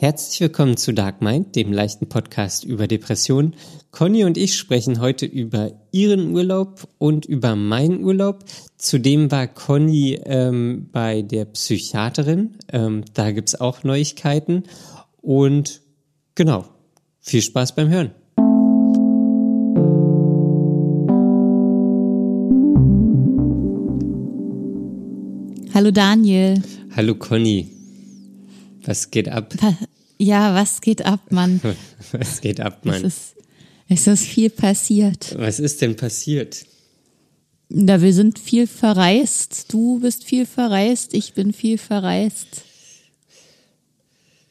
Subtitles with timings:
[0.00, 3.56] Herzlich willkommen zu Dark Mind, dem leichten Podcast über Depressionen.
[3.90, 8.44] Conny und ich sprechen heute über ihren Urlaub und über meinen Urlaub.
[8.76, 12.58] Zudem war Conny ähm, bei der Psychiaterin.
[12.72, 14.62] Ähm, da gibt's auch Neuigkeiten.
[15.20, 15.80] Und
[16.36, 16.66] genau,
[17.18, 18.12] viel Spaß beim Hören.
[25.74, 26.62] Hallo Daniel.
[26.94, 27.77] Hallo Conny.
[28.88, 29.54] Was geht ab?
[30.20, 31.60] Ja, was geht ab, Mann?
[32.10, 33.04] Was geht ab, Mann?
[33.04, 33.36] Es ist,
[33.88, 35.32] es ist viel passiert.
[35.38, 36.66] Was ist denn passiert?
[37.68, 39.72] Na, wir sind viel verreist.
[39.72, 42.64] Du bist viel verreist, ich bin viel verreist.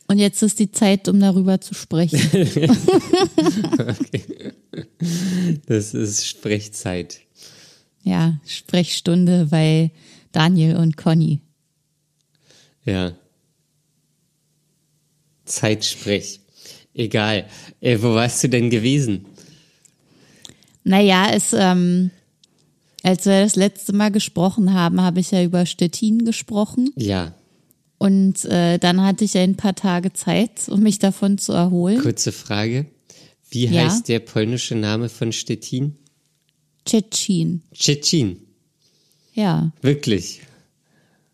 [0.08, 2.22] Und jetzt ist die Zeit, um darüber zu sprechen.
[3.90, 4.54] okay.
[5.66, 7.20] Das ist Sprechzeit.
[8.04, 9.92] Ja, Sprechstunde bei
[10.32, 11.42] Daniel und Conny.
[12.86, 13.18] Ja.
[15.48, 16.40] Zeitsprech.
[16.94, 17.46] Egal.
[17.82, 19.26] Äh, wo warst du denn gewesen?
[20.84, 22.12] Naja, es, ähm,
[23.04, 26.92] als wir das letzte Mal gesprochen haben, habe ich ja über Stettin gesprochen.
[26.96, 27.34] Ja.
[27.98, 32.02] Und äh, dann hatte ich ein paar Tage Zeit, um mich davon zu erholen.
[32.02, 32.86] Kurze Frage.
[33.50, 33.86] Wie Ja?
[33.86, 35.96] heißt der polnische Name von Stettin?
[36.86, 37.64] Tschetschen.
[37.74, 38.40] Tschetschen.
[39.34, 40.42] Ja, Wirklich.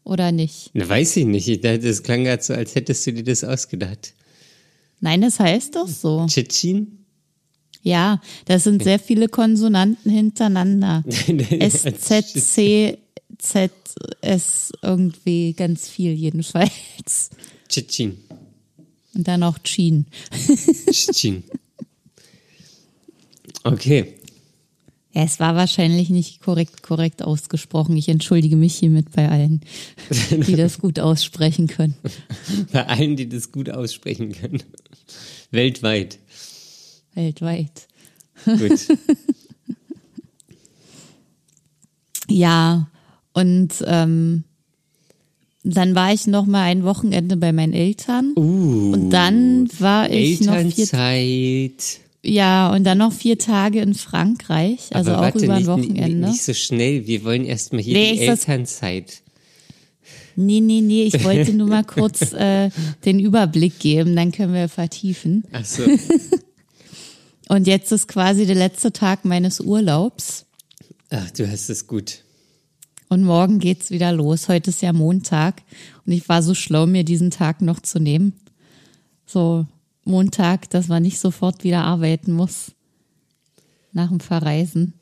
[0.04, 0.72] Oder nicht?
[0.74, 1.64] Na, weiß ich nicht.
[1.64, 4.14] Das klang gerade so, als hättest du dir das ausgedacht.
[5.00, 6.26] Nein, das heißt doch so.
[6.28, 7.06] Tschetschen?
[7.82, 11.04] Ja, das sind sehr viele Konsonanten hintereinander.
[11.60, 12.98] S, Z, C,
[13.38, 13.72] Z,
[14.22, 17.30] S, irgendwie ganz viel jedenfalls.
[17.68, 18.18] Tschetschen.
[19.14, 20.06] Und dann noch Chin.
[20.90, 21.44] Tschetschen.
[23.66, 24.16] Okay.
[25.14, 27.96] Ja, es war wahrscheinlich nicht korrekt, korrekt ausgesprochen.
[27.98, 29.62] Ich entschuldige mich hiermit bei allen,
[30.32, 31.96] die das gut aussprechen können.
[32.72, 34.64] Bei allen, die das gut aussprechen können.
[35.52, 36.18] Weltweit.
[37.14, 37.88] Weltweit.
[38.46, 38.88] Gut.
[42.30, 42.88] Ja,
[43.34, 44.44] und ähm,
[45.64, 48.34] dann war ich noch mal ein Wochenende bei meinen Eltern.
[48.36, 52.00] Uh, Und dann war ich noch vier, Elternzeit.
[52.24, 55.68] Ja, und dann noch vier Tage in Frankreich, also Aber auch warte, über ein nicht,
[55.68, 56.30] Wochenende.
[56.30, 57.06] Nicht, so schnell.
[57.06, 59.22] Wir wollen erstmal hier Nee, die Elternzeit.
[60.36, 62.70] Nee, nee, nee, ich wollte nur mal kurz äh,
[63.06, 65.44] den Überblick geben, dann können wir vertiefen.
[65.52, 65.84] Ach so.
[67.50, 70.46] Und jetzt ist quasi der letzte Tag meines Urlaubs
[71.10, 72.24] Ach, du hast es gut.
[73.10, 74.48] und morgen geht's wieder los.
[74.48, 75.62] Heute ist ja Montag
[76.06, 78.34] und ich war so schlau, mir diesen Tag noch zu nehmen.
[79.28, 79.68] So
[80.06, 82.72] Montag, dass man nicht sofort wieder arbeiten muss
[83.92, 84.94] nach dem Verreisen.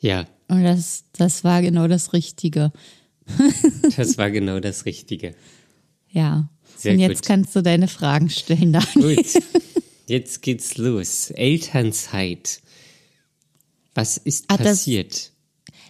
[0.00, 2.72] Ja, Und das, das war genau das Richtige.
[3.96, 5.34] das war genau das Richtige.
[6.10, 6.48] Ja.
[6.76, 7.26] Sehr und jetzt gut.
[7.26, 9.16] kannst du deine Fragen stellen, Daniel.
[9.16, 9.42] Gut.
[10.06, 11.30] Jetzt geht's los.
[11.30, 12.60] Elternzeit.
[13.94, 15.32] Was ist das- passiert?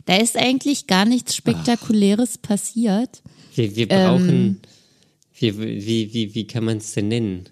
[0.07, 3.23] Da ist eigentlich gar nichts Spektakuläres passiert.
[3.55, 4.61] Wir, wir brauchen,
[5.39, 7.49] wir, wie, wie, wie kann man es denn nennen?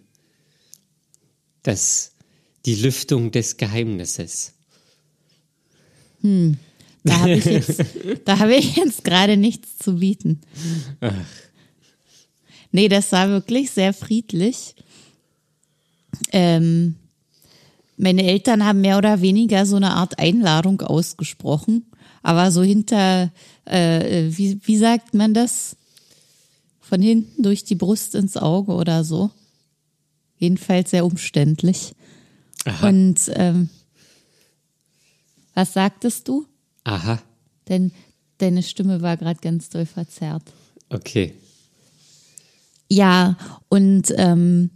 [1.66, 2.12] Das,
[2.64, 4.52] die Lüftung des Geheimnisses.
[7.02, 7.82] Da habe ich jetzt,
[8.56, 10.42] ich jetzt gerade nichts zu bieten.
[12.70, 14.76] Nee, das war wirklich sehr friedlich.
[16.30, 16.94] Ähm,
[17.96, 21.86] meine Eltern haben mehr oder weniger so eine Art Einladung ausgesprochen,
[22.22, 23.32] aber so hinter,
[23.64, 25.76] äh, wie, wie sagt man das?
[26.80, 29.32] Von hinten durch die Brust ins Auge oder so.
[30.38, 31.94] Jedenfalls sehr umständlich.
[32.64, 32.88] Aha.
[32.88, 33.70] Und ähm,
[35.54, 36.46] was sagtest du?
[36.84, 37.20] Aha,
[37.68, 37.92] Denn
[38.38, 40.42] deine Stimme war gerade ganz doll verzerrt.
[40.90, 41.34] okay.
[42.88, 43.36] Ja,
[43.68, 44.70] und ähm,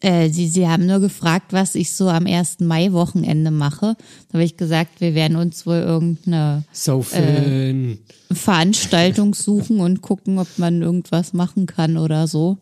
[0.00, 2.60] äh, sie, sie haben nur gefragt, was ich so am 1.
[2.60, 3.96] Mai-Wochenende mache.
[4.28, 8.00] Da habe ich gesagt, wir werden uns wohl irgendeine Saufen.
[8.30, 12.58] Veranstaltung suchen und gucken, ob man irgendwas machen kann oder so.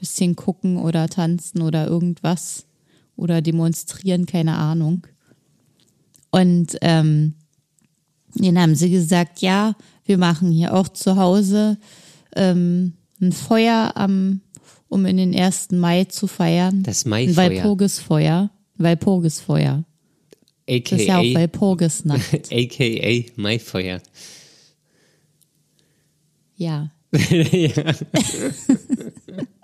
[0.00, 2.66] Bisschen gucken oder tanzen oder irgendwas.
[3.16, 5.06] Oder demonstrieren, keine Ahnung.
[6.30, 7.34] Und ähm,
[8.34, 11.76] dann haben sie gesagt, ja, wir machen hier auch zu Hause
[12.34, 14.40] ähm, ein Feuer am,
[14.88, 15.72] um in den 1.
[15.72, 16.82] Mai zu feiern.
[16.82, 17.36] Das Ein Maifeuer.
[17.36, 18.50] Walpurgisfeuer.
[18.76, 19.84] Walpurgisfeuer.
[20.66, 22.34] Das ist ja auch AKA, Walpurgisnacht.
[22.52, 24.00] AKA Maifeuer.
[26.56, 26.90] ja.
[27.12, 27.94] Ja,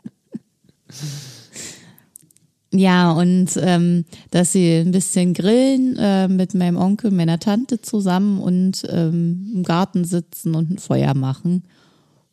[3.12, 8.84] und ähm, dass sie ein bisschen grillen äh, mit meinem Onkel, meiner Tante zusammen und
[8.90, 11.64] ähm, im Garten sitzen und ein Feuer machen.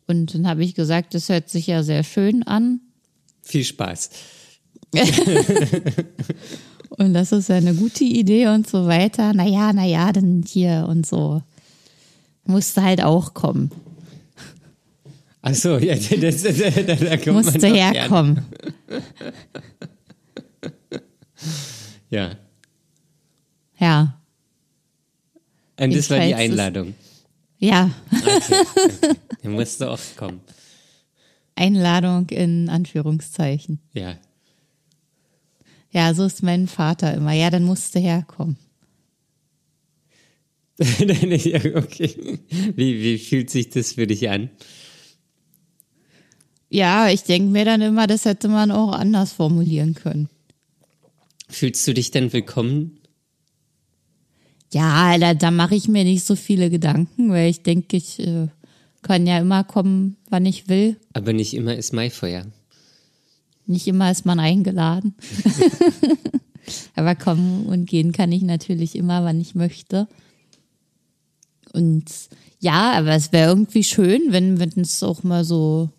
[0.06, 2.80] Und dann habe ich gesagt, das hört sich ja sehr schön an.
[3.42, 4.10] Viel Spaß.
[6.90, 9.32] und das ist ja eine gute Idee und so weiter.
[9.32, 11.42] Naja, naja, dann hier und so.
[12.44, 13.70] Musste halt auch kommen.
[15.46, 16.08] Ach so, ja, das,
[16.42, 18.46] das, das, da kommt Musste man herkommen.
[22.10, 22.36] Ja.
[23.78, 24.20] Ja.
[25.80, 26.94] Und das war die Einladung.
[27.58, 27.90] Ja.
[28.12, 28.64] Okay.
[29.42, 30.40] Der musste auch kommen.
[31.56, 33.80] Einladung in Anführungszeichen.
[33.94, 34.16] Ja.
[35.90, 37.32] Ja, so ist mein Vater immer.
[37.32, 38.56] Ja, dann musste herkommen.
[40.78, 42.38] Okay.
[42.76, 44.50] Wie, wie fühlt sich das für dich an?
[46.74, 50.28] Ja, ich denke mir dann immer, das hätte man auch anders formulieren können.
[51.48, 52.98] Fühlst du dich denn willkommen?
[54.72, 58.48] Ja, da, da mache ich mir nicht so viele Gedanken, weil ich denke, ich äh,
[59.02, 60.96] kann ja immer kommen, wann ich will.
[61.12, 62.44] Aber nicht immer ist Maifeuer.
[63.66, 65.14] Nicht immer ist man eingeladen.
[66.96, 70.08] Aber kommen und gehen kann ich natürlich immer, wann ich möchte.
[71.72, 72.10] Und
[72.58, 75.90] ja, aber es wäre irgendwie schön, wenn, wenn es auch mal so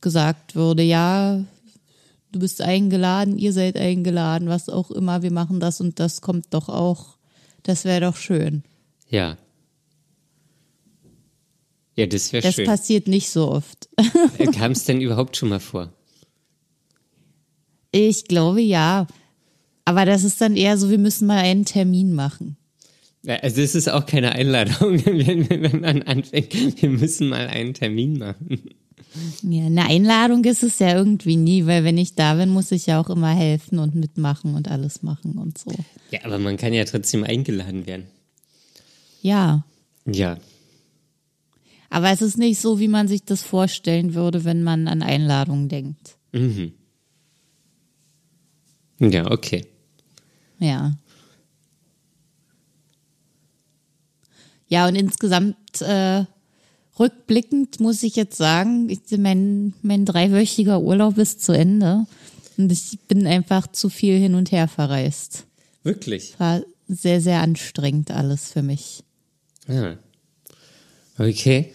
[0.00, 1.44] gesagt würde, ja,
[2.32, 6.46] du bist eingeladen, ihr seid eingeladen, was auch immer, wir machen das und das kommt
[6.50, 7.16] doch auch.
[7.62, 8.62] Das wäre doch schön.
[9.08, 9.36] Ja.
[11.96, 12.66] Ja, das wäre Das schön.
[12.66, 13.88] passiert nicht so oft.
[14.54, 15.92] Kam es denn überhaupt schon mal vor?
[17.90, 19.06] Ich glaube ja.
[19.84, 22.56] Aber das ist dann eher so, wir müssen mal einen Termin machen.
[23.24, 27.74] Ja, Also es ist auch keine Einladung, wenn, wenn man anfängt, wir müssen mal einen
[27.74, 28.60] Termin machen.
[29.42, 32.86] Ja, eine Einladung ist es ja irgendwie nie, weil wenn ich da bin, muss ich
[32.86, 35.72] ja auch immer helfen und mitmachen und alles machen und so.
[36.10, 38.06] Ja, aber man kann ja trotzdem eingeladen werden.
[39.22, 39.64] Ja,
[40.06, 40.38] Ja.
[41.90, 45.68] aber es ist nicht so, wie man sich das vorstellen würde, wenn man an Einladungen
[45.68, 46.16] denkt.
[46.32, 46.72] Mhm.
[49.00, 49.66] Ja, okay.
[50.58, 50.96] Ja.
[54.68, 56.24] Ja, und insgesamt äh,
[56.98, 62.06] rückblickend muss ich jetzt sagen, ich, mein, mein dreiwöchiger Urlaub ist zu Ende
[62.56, 65.44] und ich bin einfach zu viel hin und her verreist.
[65.82, 66.38] Wirklich?
[66.38, 69.04] War sehr, sehr anstrengend alles für mich.
[69.66, 69.96] Ja.
[71.18, 71.74] Okay.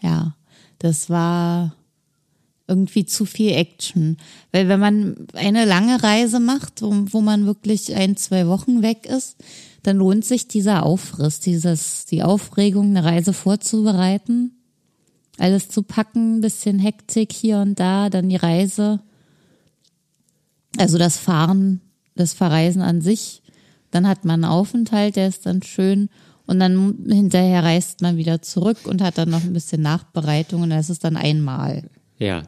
[0.00, 0.36] Ja,
[0.78, 1.74] das war
[2.66, 4.16] irgendwie zu viel Action.
[4.52, 9.06] Weil wenn man eine lange Reise macht, wo, wo man wirklich ein, zwei Wochen weg
[9.06, 9.36] ist,
[9.84, 14.52] dann lohnt sich dieser Aufriss, dieses, die Aufregung, eine Reise vorzubereiten,
[15.38, 19.00] alles zu packen, bisschen Hektik hier und da, dann die Reise.
[20.78, 21.82] Also das Fahren,
[22.14, 23.42] das Verreisen an sich.
[23.90, 26.08] Dann hat man einen Aufenthalt, der ist dann schön.
[26.46, 30.70] Und dann hinterher reist man wieder zurück und hat dann noch ein bisschen Nachbereitung und
[30.70, 31.90] das ist dann einmal.
[32.18, 32.44] Ja.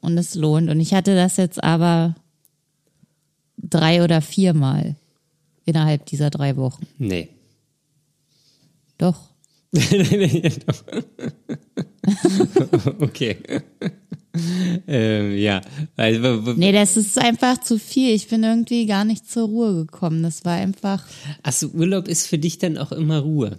[0.00, 0.70] Und es lohnt.
[0.70, 2.14] Und ich hatte das jetzt aber
[3.58, 4.94] drei oder viermal
[5.64, 6.86] innerhalb dieser drei Wochen.
[6.98, 7.28] Nee.
[8.98, 9.16] Doch.
[13.00, 13.36] okay.
[14.86, 15.60] ähm, ja.
[15.96, 18.14] Also, Nee, das ist einfach zu viel.
[18.14, 20.22] Ich bin irgendwie gar nicht zur Ruhe gekommen.
[20.22, 21.04] Das war einfach,
[21.42, 23.58] Achso, Urlaub ist für dich dann auch immer Ruhe.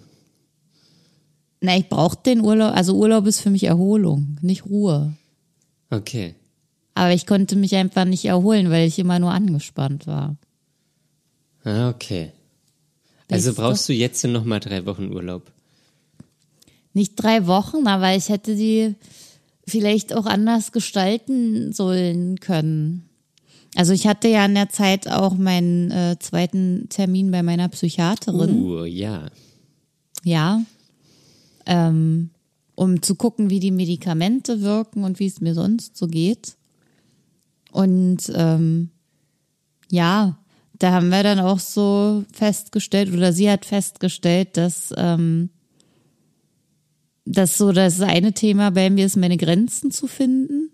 [1.61, 2.75] na, ich brauche den Urlaub.
[2.75, 5.13] Also Urlaub ist für mich Erholung, nicht Ruhe.
[5.89, 6.35] Okay.
[6.93, 10.35] Aber ich konnte mich einfach nicht erholen, weil ich immer nur angespannt war.
[11.63, 12.31] Ah, okay.
[13.27, 15.51] Das Also brauchst du jetzt noch mal drei Wochen Urlaub.
[16.93, 18.95] Nicht drei Wochen, aber ich hätte die
[19.65, 23.09] vielleicht auch anders gestalten sollen können.
[23.75, 28.63] Also ich hatte ja in der Zeit auch meinen äh, zweiten Termin bei meiner Psychiaterin.
[28.63, 29.27] Uh, ja.
[30.23, 30.61] Ja.
[31.65, 32.31] Ähm,
[32.75, 36.57] um zu gucken, wie die Medikamente wirken und wie es mir sonst so geht.
[37.71, 38.89] Und ähm,
[39.89, 40.37] ja,
[40.81, 45.49] da haben wir dann auch so festgestellt, oder sie hat festgestellt, dass ähm,
[47.23, 50.71] dass so das eine Thema bei mir ist, meine Grenzen zu finden,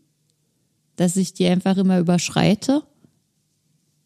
[0.96, 2.84] dass ich die einfach immer überschreite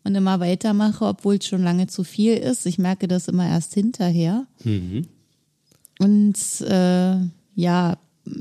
[0.03, 2.65] und immer weitermache, obwohl es schon lange zu viel ist.
[2.65, 4.47] Ich merke das immer erst hinterher.
[5.99, 7.17] Und äh,
[7.53, 7.97] ja,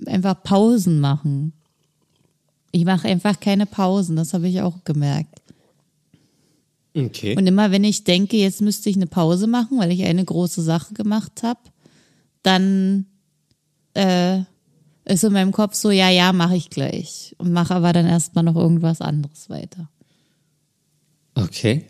[0.07, 1.53] einfach Pausen machen.
[2.73, 5.40] Ich mache einfach keine Pausen, das habe ich auch gemerkt.
[6.97, 7.37] Okay.
[7.37, 10.63] Und immer wenn ich denke, jetzt müsste ich eine Pause machen, weil ich eine große
[10.63, 11.61] Sache gemacht habe,
[12.43, 13.07] dann
[13.95, 14.41] äh,
[15.05, 17.35] ist in meinem Kopf so, ja, ja, mache ich gleich.
[17.39, 19.89] Und mache aber dann erstmal noch irgendwas anderes weiter.
[21.35, 21.85] okay.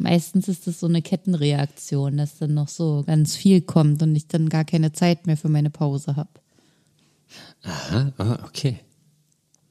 [0.00, 4.28] Meistens ist das so eine Kettenreaktion, dass dann noch so ganz viel kommt und ich
[4.28, 6.30] dann gar keine Zeit mehr für meine Pause habe.
[7.64, 8.78] Aha, ah, okay.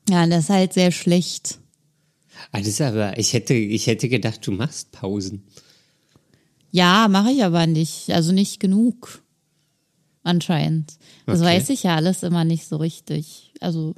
[0.09, 1.59] Ja, das ist halt sehr schlecht.
[2.51, 5.43] Alles aber, ich hätte, ich hätte gedacht, du machst Pausen.
[6.71, 8.09] Ja, mache ich aber nicht.
[8.11, 9.23] Also nicht genug.
[10.23, 10.97] Anscheinend.
[11.25, 11.49] Das Okay.
[11.49, 13.53] weiß ich ja alles immer nicht so richtig.
[13.61, 13.95] Also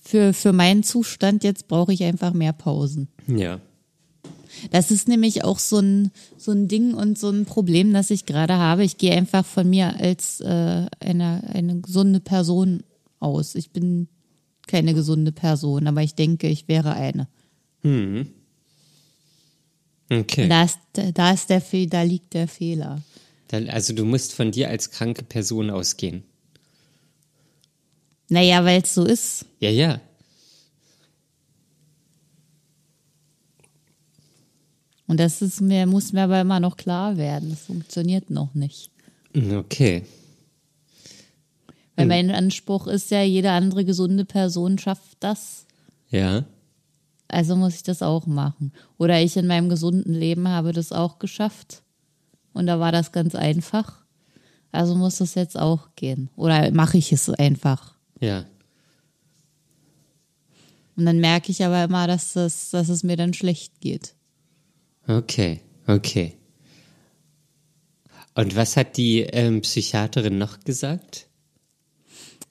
[0.00, 3.08] für, für meinen Zustand jetzt brauche ich einfach mehr Pausen.
[3.26, 3.60] Ja.
[4.70, 8.24] Das ist nämlich auch so ein, so ein Ding und so ein Problem, das ich
[8.24, 8.84] gerade habe.
[8.84, 12.82] Ich gehe einfach von mir als äh, eine, eine gesunde Person
[13.20, 13.54] aus.
[13.54, 14.08] Ich bin
[14.68, 17.26] keine gesunde Person, aber ich denke, ich wäre eine.
[20.10, 20.48] Okay.
[20.48, 20.78] Da ist,
[21.14, 23.02] da ist der da liegt der Fehler.
[23.48, 26.22] Dann, also du musst von dir als kranke Person ausgehen.
[28.28, 29.46] Naja, weil es so ist.
[29.60, 30.00] Ja, ja.
[35.06, 37.50] Und das ist mir, muss mir aber immer noch klar werden.
[37.50, 38.90] Das funktioniert noch nicht.
[39.34, 40.04] Okay.
[41.98, 45.66] Weil mein Anspruch ist ja, jede andere gesunde Person schafft das.
[46.10, 46.44] Ja.
[47.26, 48.72] Also muss ich das auch machen.
[48.98, 51.82] Oder ich in meinem gesunden Leben habe das auch geschafft.
[52.52, 54.04] Und da war das ganz einfach.
[54.72, 56.30] Also muss das jetzt auch gehen.
[56.36, 57.94] Oder mache ich es einfach.
[58.20, 58.44] Ja.
[60.96, 64.14] Und dann merke ich aber immer, dass, das, dass es mir dann schlecht geht.
[65.06, 65.60] Okay.
[65.86, 66.34] Okay.
[68.34, 71.27] Und was hat die ähm, Psychiaterin noch gesagt?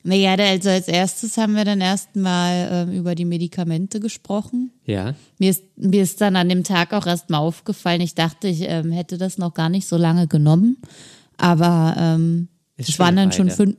[0.03, 4.71] Naja, also als erstes haben wir dann erstmal ähm, über die Medikamente gesprochen.
[4.85, 5.15] Ja.
[5.37, 8.91] Mir ist, mir ist dann an dem Tag auch erstmal aufgefallen, ich dachte, ich ähm,
[8.91, 10.77] hätte das noch gar nicht so lange genommen.
[11.37, 13.75] Aber ähm, es waren dann schon fünf,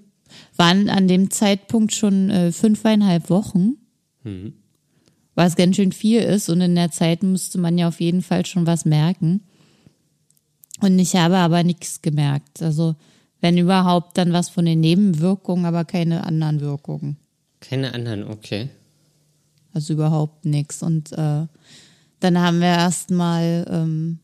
[0.57, 3.77] waren an dem Zeitpunkt schon äh, fünfeinhalb Wochen.
[4.25, 4.53] Mhm.
[5.35, 6.49] Was ganz schön viel ist.
[6.49, 9.43] Und in der Zeit musste man ja auf jeden Fall schon was merken.
[10.81, 12.61] Und ich habe aber nichts gemerkt.
[12.63, 12.97] Also
[13.41, 17.17] wenn überhaupt dann was von den Nebenwirkungen, aber keine anderen Wirkungen.
[17.61, 18.69] Keine anderen, okay.
[19.73, 20.83] Also überhaupt nichts.
[20.83, 21.47] Und äh,
[22.21, 24.19] dann haben wir erstmal ähm,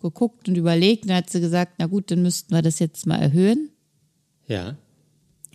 [0.00, 1.08] geguckt und überlegt.
[1.08, 3.70] Dann hat sie gesagt, na gut, dann müssten wir das jetzt mal erhöhen.
[4.46, 4.76] Ja.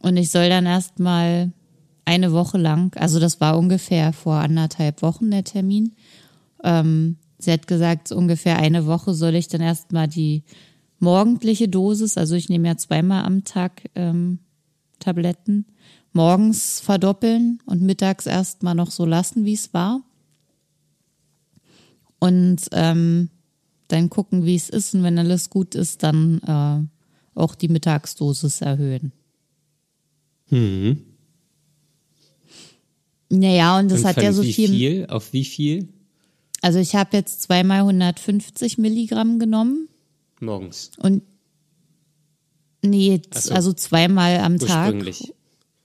[0.02, 1.52] Und ich soll dann erstmal
[2.06, 5.94] eine Woche lang, also das war ungefähr vor anderthalb Wochen der Termin.
[6.64, 10.44] Ähm, sie hat gesagt, so ungefähr eine Woche soll ich dann erstmal die
[11.01, 14.39] morgendliche Dosis, also ich nehme ja zweimal am Tag ähm,
[15.00, 15.65] Tabletten,
[16.13, 20.03] morgens verdoppeln und mittags erstmal noch so lassen, wie es war.
[22.20, 23.29] Und ähm,
[23.88, 24.93] dann gucken, wie es ist.
[24.93, 29.12] Und wenn alles gut ist, dann äh, auch die Mittagsdosis erhöhen.
[30.51, 31.01] Mhm.
[33.29, 35.05] Naja, und das Und hat ja so wie viel, viel.
[35.08, 35.88] Auf wie viel?
[36.62, 39.88] Also ich habe jetzt zweimal 150 Milligramm genommen
[40.42, 40.92] Morgens.
[40.98, 41.24] und
[42.82, 43.54] nee, Ach so.
[43.54, 44.94] also zweimal am Tag.
[44.94, 45.34] Ursprünglich.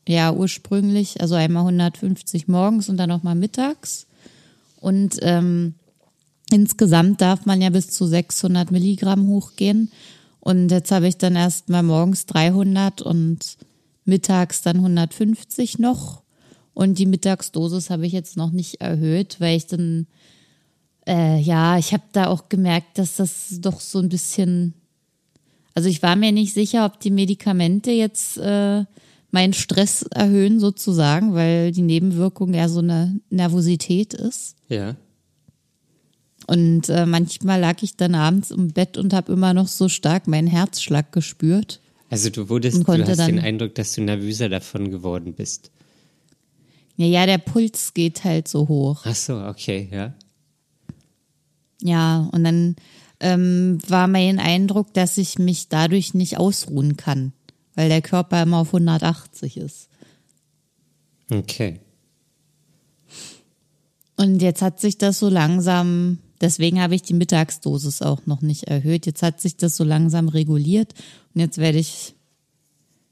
[0.09, 4.07] Ja, ursprünglich, also einmal 150 morgens und dann nochmal mittags.
[4.81, 5.75] Und ähm,
[6.53, 9.91] insgesamt darf man ja bis zu 600 Milligramm hochgehen.
[10.39, 13.57] Und jetzt habe ich dann erst mal morgens 300 und
[14.05, 16.23] mittags dann 150 noch.
[16.73, 20.07] Und die Mittagsdosis habe ich jetzt noch nicht erhöht, weil ich dann,
[21.07, 24.75] äh, ja, ich habe da auch gemerkt, dass das doch so ein bisschen,
[25.75, 28.85] also ich war mir nicht sicher, ob die Medikamente jetzt äh,
[29.31, 34.57] meinen Stress erhöhen sozusagen, weil die Nebenwirkung ja so eine Nervosität ist.
[34.69, 34.97] Ja.
[36.47, 40.29] Und äh, manchmal lag ich dann abends im Bett und habe immer noch so stark
[40.29, 41.81] meinen Herzschlag gespürt.
[42.09, 45.73] Also du wurdest, du hast den Eindruck, dass du nervöser davon geworden bist.
[46.97, 49.03] Ja, ja, der Puls geht halt so hoch.
[49.05, 50.15] Ach so, okay, ja.
[51.83, 52.76] Ja, und dann
[53.21, 57.33] ähm, war mein Eindruck, dass ich mich dadurch nicht ausruhen kann,
[57.75, 59.88] weil der Körper immer auf 180 ist.
[61.30, 61.80] Okay.
[64.16, 68.64] Und jetzt hat sich das so langsam, deswegen habe ich die Mittagsdosis auch noch nicht
[68.64, 69.06] erhöht.
[69.06, 70.95] Jetzt hat sich das so langsam reguliert
[71.35, 72.14] und jetzt werde ich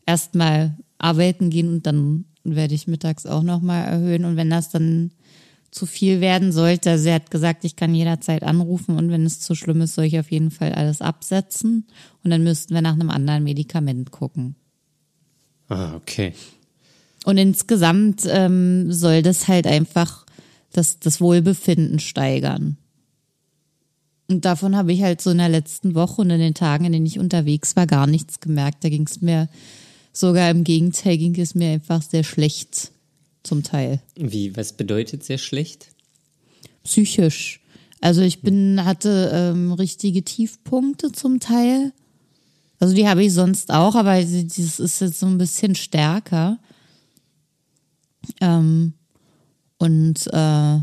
[0.06, 4.24] erstmal arbeiten gehen und dann werde ich mittags auch nochmal erhöhen.
[4.24, 5.10] Und wenn das dann
[5.74, 9.56] zu viel werden sollte, sie hat gesagt, ich kann jederzeit anrufen und wenn es zu
[9.56, 11.88] schlimm ist, soll ich auf jeden Fall alles absetzen
[12.22, 14.54] und dann müssten wir nach einem anderen Medikament gucken.
[15.68, 16.32] Ah, okay.
[17.24, 20.24] Und insgesamt ähm, soll das halt einfach
[20.70, 22.76] das, das Wohlbefinden steigern.
[24.28, 26.92] Und davon habe ich halt so in der letzten Woche und in den Tagen, in
[26.92, 28.84] denen ich unterwegs war, gar nichts gemerkt.
[28.84, 29.48] Da ging es mir
[30.12, 32.92] sogar im Gegenteil, ging es mir einfach sehr schlecht
[33.44, 34.00] zum Teil.
[34.16, 35.88] Wie, was bedeutet sehr schlecht?
[36.82, 37.60] Psychisch.
[38.00, 41.92] Also ich bin, hatte ähm, richtige Tiefpunkte zum Teil.
[42.80, 46.58] Also die habe ich sonst auch, aber das ist jetzt so ein bisschen stärker.
[48.40, 48.94] Ähm,
[49.78, 50.80] und äh,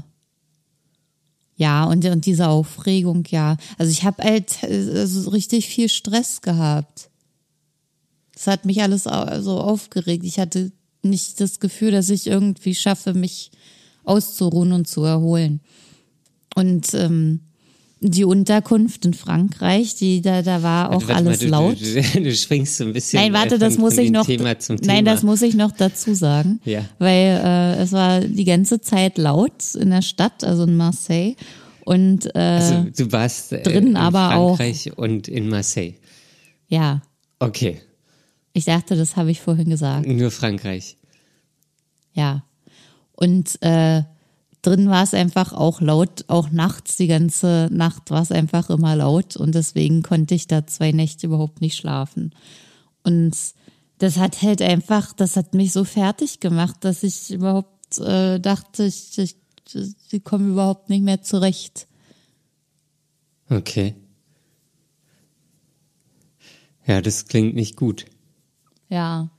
[1.57, 3.57] ja, und, und diese Aufregung, ja.
[3.77, 7.11] Also ich habe halt also richtig viel Stress gehabt.
[8.33, 10.23] Das hat mich alles so aufgeregt.
[10.23, 10.71] Ich hatte
[11.03, 13.51] nicht das Gefühl, dass ich irgendwie schaffe, mich
[14.03, 15.61] auszuruhen und zu erholen.
[16.55, 17.41] Und ähm,
[18.01, 21.79] die Unterkunft in Frankreich, die da, da war auch warte, alles mal, du, laut.
[21.79, 23.21] Du, du, du, springst so ein bisschen.
[23.21, 24.25] Nein, warte, das muss ich noch.
[24.25, 24.93] Thema zum Thema.
[24.93, 26.59] Nein, das muss ich noch dazu sagen.
[26.65, 26.83] Ja.
[26.97, 31.35] Weil äh, es war die ganze Zeit laut in der Stadt, also in Marseille.
[31.85, 34.97] Und äh, also du warst äh, drin, in aber Frankreich auch.
[34.97, 35.93] und in Marseille.
[36.69, 37.01] Ja.
[37.37, 37.81] Okay.
[38.53, 40.07] Ich dachte, das habe ich vorhin gesagt.
[40.07, 40.97] Nur Frankreich.
[42.13, 42.43] Ja.
[43.13, 44.03] Und äh,
[44.61, 48.95] drin war es einfach auch laut, auch nachts, die ganze Nacht war es einfach immer
[48.95, 52.33] laut und deswegen konnte ich da zwei Nächte überhaupt nicht schlafen.
[53.03, 53.35] Und
[53.97, 58.85] das hat halt einfach, das hat mich so fertig gemacht, dass ich überhaupt äh, dachte,
[58.85, 59.35] ich, ich,
[59.67, 61.87] sie kommen überhaupt nicht mehr zurecht.
[63.49, 63.95] Okay.
[66.85, 68.05] Ja, das klingt nicht gut.
[68.91, 69.29] Ja.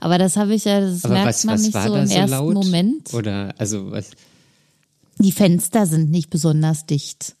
[0.00, 2.14] Aber das habe ich ja, das Aber merkt was, man was nicht so im so
[2.14, 2.54] ersten laut?
[2.54, 3.14] Moment.
[3.14, 4.10] Oder, also was?
[5.18, 7.34] Die Fenster sind nicht besonders dicht.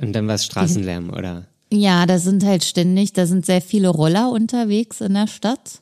[0.00, 1.46] Und dann war es Straßenlärm, oder?
[1.72, 5.80] Ja, da sind halt ständig, da sind sehr viele Roller unterwegs in der Stadt,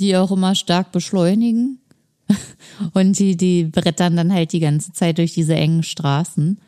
[0.00, 1.80] die auch immer stark beschleunigen.
[2.94, 6.58] Und die, die brettern dann halt die ganze Zeit durch diese engen Straßen.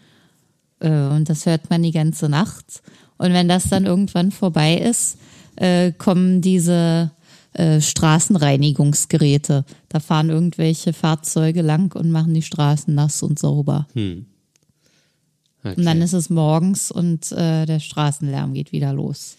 [0.81, 2.83] Äh, und das hört man die ganze Nacht.
[3.17, 5.17] Und wenn das dann irgendwann vorbei ist,
[5.57, 7.13] äh, kommen diese
[7.55, 9.65] äh, Straßenreinigungsgeräte.
[9.89, 13.87] Da fahren irgendwelche Fahrzeuge lang und machen die Straßen nass und sauber.
[13.95, 14.27] Hm.
[15.63, 15.75] Okay.
[15.77, 19.37] Und dann ist es morgens und äh, der Straßenlärm geht wieder los.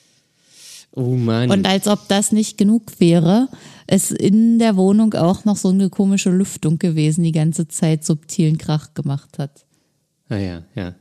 [0.91, 1.51] Oh Mann.
[1.51, 3.49] Und als ob das nicht genug wäre,
[3.85, 8.57] ist in der Wohnung auch noch so eine komische Lüftung gewesen, die ganze Zeit subtilen
[8.57, 9.65] Krach gemacht hat.
[10.29, 10.95] ah ja, ja.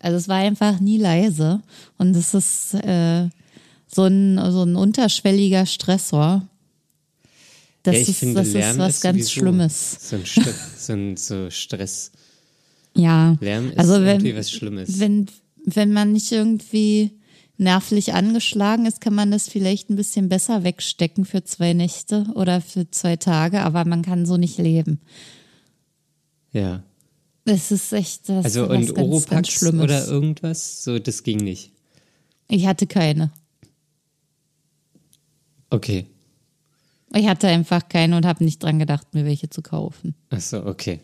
[0.00, 1.60] Also es war einfach nie leise
[1.98, 3.28] und es ist äh,
[3.88, 6.46] so ein, so ein unterschwelliger Stressor.
[7.82, 9.96] Das, ja, ist, finde, das ist was ist ganz Schlimmes.
[10.00, 10.40] So ein, St
[10.78, 12.12] so ein so Stress.
[12.94, 15.00] Ja, Lärm ist also irgendwie wenn, was Schlimmes.
[15.00, 15.26] wenn,
[15.64, 17.12] wenn man nicht irgendwie
[17.56, 22.60] nervlich angeschlagen ist, kann man das vielleicht ein bisschen besser wegstecken für zwei Nächte oder
[22.60, 25.00] für zwei Tage, aber man kann so nicht leben.
[26.52, 26.82] Ja.
[27.44, 29.82] Es ist echt das Also und ganz, ganz Schlimmes.
[29.82, 31.72] oder irgendwas, so das ging nicht.
[32.48, 33.30] Ich hatte keine.
[35.70, 36.06] Okay.
[37.14, 40.14] Ich hatte einfach keine und habe nicht dran gedacht, mir welche zu kaufen.
[40.30, 41.00] Ach so, okay.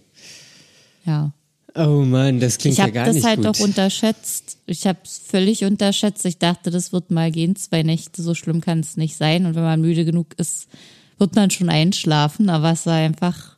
[1.05, 1.33] Ja.
[1.77, 3.47] Oh Mann, das klingt Ich ja habe gar das nicht halt gut.
[3.47, 4.59] auch unterschätzt.
[4.67, 6.25] Ich habe es völlig unterschätzt.
[6.25, 9.45] Ich dachte, das wird mal gehen, zwei Nächte, so schlimm kann es nicht sein.
[9.47, 10.69] Und wenn man müde genug ist,
[11.19, 12.49] wird man schon einschlafen.
[12.49, 13.57] Aber es war einfach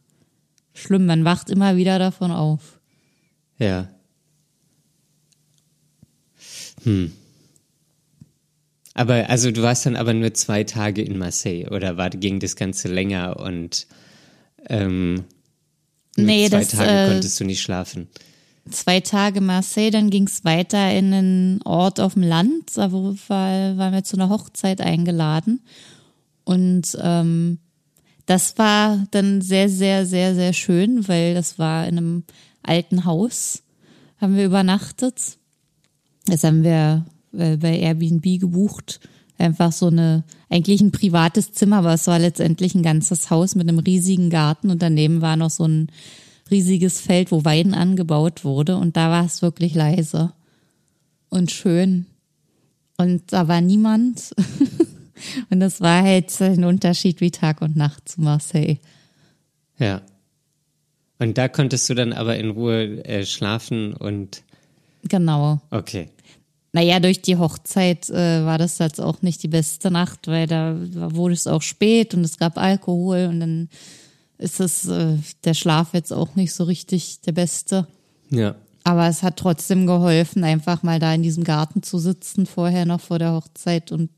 [0.73, 1.05] schlimm.
[1.07, 2.81] Man wacht immer wieder davon auf.
[3.59, 3.89] Ja.
[6.85, 7.13] Hm.
[8.99, 12.57] Aber also du warst dann aber nur zwei Tage in Marseille oder war ging das
[12.57, 13.87] Ganze länger und
[14.71, 15.25] ähm,
[16.17, 18.09] Nee, zwei das, Tage äh, konntest du nicht schlafen.
[18.71, 22.75] Zwei Tage Marseille, dann ging es weiter in einen Ort auf dem Land.
[22.75, 25.61] Wo- war, waren wir zu einer Hochzeit eingeladen.
[26.45, 27.59] Und ähm,
[28.25, 32.25] das war dann sehr, sehr, sehr, sehr schön, weil das war in einem
[32.63, 33.63] alten Haus,
[34.23, 35.37] haben wir übernachtet.
[36.25, 37.05] Das haben wir
[37.39, 39.01] äh, bei Airbnb gebucht.
[39.39, 43.69] Einfach so eine, eigentlich ein privates Zimmer, aber es war letztendlich ein ganzes Haus mit
[43.69, 45.89] einem riesigen Garten und daneben war noch so ein
[46.51, 50.33] riesiges Feld, wo Weiden angebaut wurde und da war es wirklich leise
[51.29, 52.07] und schön.
[52.97, 54.35] Und da war niemand.
[55.51, 58.79] und das war halt ein Unterschied wie Tag und Nacht zu Marseille.
[59.79, 60.03] Ja.
[61.19, 64.43] Und da konntest du dann aber in Ruhe äh, schlafen und
[65.09, 65.61] Genau.
[65.71, 66.09] okay.
[66.77, 70.77] Naja, durch die Hochzeit äh, war das jetzt auch nicht die beste Nacht, weil da
[70.93, 73.71] wurde es auch spät und es gab Alkohol und dann
[74.37, 77.87] ist es äh, der Schlaf jetzt auch nicht so richtig der beste.
[78.29, 78.57] Ja.
[78.85, 83.01] Aber es hat trotzdem geholfen, einfach mal da in diesem Garten zu sitzen, vorher noch
[83.01, 84.11] vor der Hochzeit und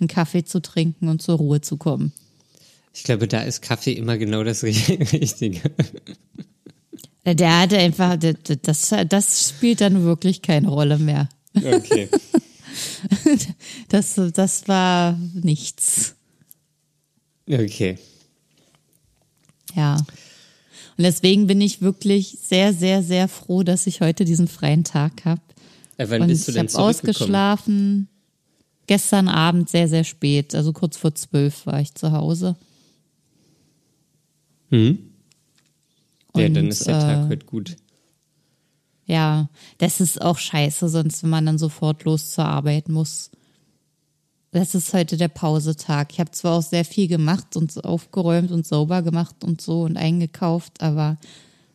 [0.00, 2.14] einen Kaffee zu trinken und zur Ruhe zu kommen.
[2.94, 5.60] Ich glaube, da ist Kaffee immer genau das Richtige.
[7.26, 11.28] Der hatte einfach, das, das spielt dann wirklich keine Rolle mehr.
[11.64, 12.08] Okay.
[13.88, 16.14] Das, das war nichts.
[17.50, 17.98] Okay.
[19.74, 19.96] Ja.
[19.96, 25.24] Und deswegen bin ich wirklich sehr, sehr, sehr froh, dass ich heute diesen freien Tag
[25.24, 25.40] habe.
[25.96, 28.08] Äh, wann und bist du ich habe ausgeschlafen.
[28.86, 32.56] Gestern Abend sehr, sehr spät, also kurz vor zwölf war ich zu Hause.
[34.70, 34.98] Mhm.
[36.34, 37.76] Ja, Und, dann ist der Tag äh, heute gut.
[39.08, 43.30] Ja, das ist auch scheiße, sonst wenn man dann sofort los zur Arbeit muss.
[44.50, 46.12] Das ist heute der Pausetag.
[46.12, 49.96] Ich habe zwar auch sehr viel gemacht und aufgeräumt und sauber gemacht und so und
[49.96, 51.16] eingekauft, aber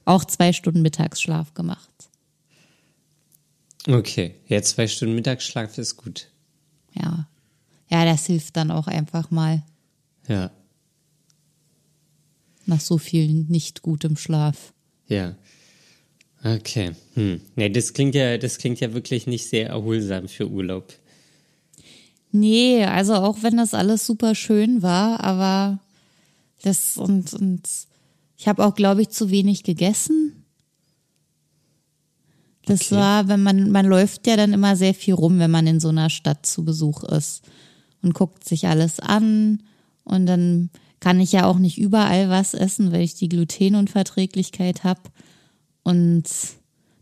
[0.06, 1.90] auch zwei Stunden Mittagsschlaf gemacht.
[3.88, 6.30] Okay, ja, zwei Stunden Mittagsschlaf ist gut.
[6.94, 7.28] Ja.
[7.90, 9.64] Ja, das hilft dann auch einfach mal
[10.28, 10.52] Ja,
[12.66, 14.74] nach so viel nicht gutem Schlaf.
[15.08, 15.36] ja.
[16.44, 16.92] Okay.
[17.14, 17.42] Hm.
[17.56, 20.94] Nee, das klingt ja, das klingt ja wirklich nicht sehr erholsam für Urlaub.
[22.32, 25.80] Nee, also auch wenn das alles super schön war, aber
[26.64, 27.62] das und, und
[28.38, 30.44] ich habe auch, glaube ich, zu wenig gegessen.
[32.66, 32.96] Das Okay.
[32.96, 35.90] war, wenn man, man läuft ja dann immer sehr viel rum, wenn man in so
[35.90, 37.44] einer Stadt zu Besuch ist
[38.02, 39.62] und guckt sich alles an
[40.04, 45.02] und dann kann ich ja auch nicht überall was essen, weil ich die Glutenunverträglichkeit habe
[45.84, 46.24] und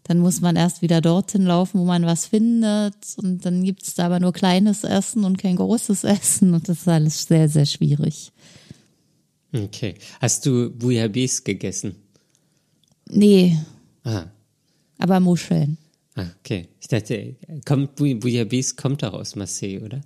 [0.04, 4.08] dann muss man erst wieder dorthin laufen, wo man was findet und dann gibt's da
[4.08, 8.32] aber nur kleines Essen und kein großes Essen und das ist alles sehr, sehr schwierig.
[9.54, 9.96] Okay.
[10.20, 11.96] Hast du Bouillabaisse gegessen?
[13.10, 13.58] Nee,
[14.04, 14.26] Ah,
[14.98, 15.78] aber Muscheln.
[16.15, 16.67] ah okay.
[16.80, 20.02] Ich dachte, kommt Bou- Bouillabaisse kommt doch aus Marseille, oder?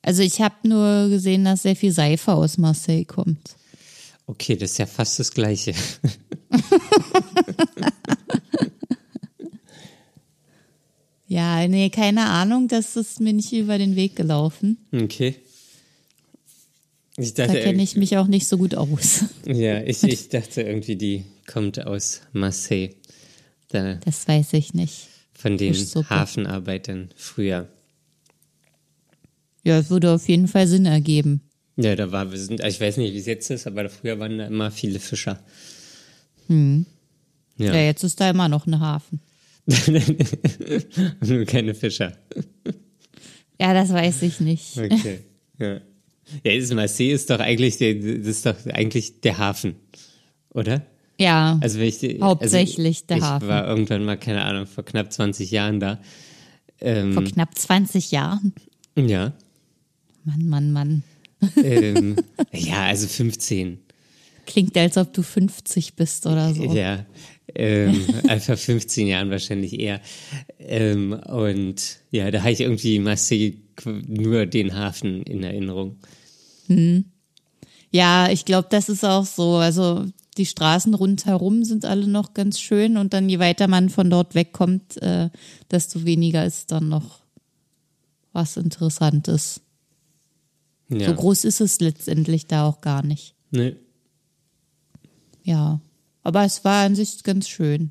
[0.00, 3.56] Also ich habe nur gesehen, dass sehr viel Seife aus Marseille kommt.
[4.26, 5.74] Okay, das ist ja fast das Gleiche.
[11.28, 14.78] Ja, nee, keine Ahnung, das ist mir nicht über den Weg gelaufen.
[14.92, 15.36] Okay.
[17.18, 19.24] Ich Da dachte, kenne ich mich auch nicht so gut aus.
[19.46, 22.94] ja, ich, ich dachte irgendwie, die kommt aus Marseille.
[23.68, 25.08] Da, Das weiß ich nicht.
[25.34, 25.74] von den.
[25.74, 27.68] Hafenarbeitern früher.
[29.64, 31.42] Ja, es würde auf jeden Fall Sinn ergeben.
[31.76, 34.38] Ja, da war, wir sind, ich weiß nicht, wie es jetzt ist, aber früher waren
[34.38, 35.38] da immer viele Fischer.
[36.48, 36.54] Ja.
[37.58, 39.20] Ja, jetzt ist da immer noch ein Hafen.
[41.26, 42.16] Nur keine Fischer.
[43.60, 44.76] Ja, das weiß ich nicht.
[44.78, 45.20] Okay.
[45.60, 45.80] Ja.
[46.44, 49.74] Ja, ist Marseille ist doch eigentlich der, das ist doch eigentlich der Hafen,
[50.50, 50.86] oder?
[51.18, 53.48] Ja, Also wenn ich, Hauptsächlich also der ich Hafen.
[53.48, 55.98] war irgendwann mal, keine Ahnung, vor knapp 20 Jahren da.
[56.80, 58.52] Ähm, vor knapp 20 Jahren.
[58.94, 59.32] ja.
[60.22, 61.02] Mann, Mann, Mann.
[61.56, 62.16] Ähm,
[62.52, 63.80] ja, also 15.
[64.46, 66.72] Klingt, als ob du 50 bist oder so.
[66.72, 67.04] Ja.
[67.54, 70.00] Ähm, einfach 15 Jahren wahrscheinlich eher.
[70.58, 75.96] Ähm, und ja, da habe ich irgendwie Marseille qu- nur den Hafen in Erinnerung.
[77.90, 79.56] Ja, ich glaube, das ist auch so.
[79.56, 80.04] Also
[80.36, 84.34] die Straßen rundherum sind alle noch ganz schön und dann je weiter man von dort
[84.34, 85.30] wegkommt, äh,
[85.70, 87.20] desto weniger ist dann noch
[88.32, 89.62] was Interessantes.
[90.90, 91.08] Ja.
[91.08, 93.34] So groß ist es letztendlich da auch gar nicht.
[93.50, 93.76] Ne?
[95.42, 95.80] Ja,
[96.22, 97.90] aber es war an sich ganz schön.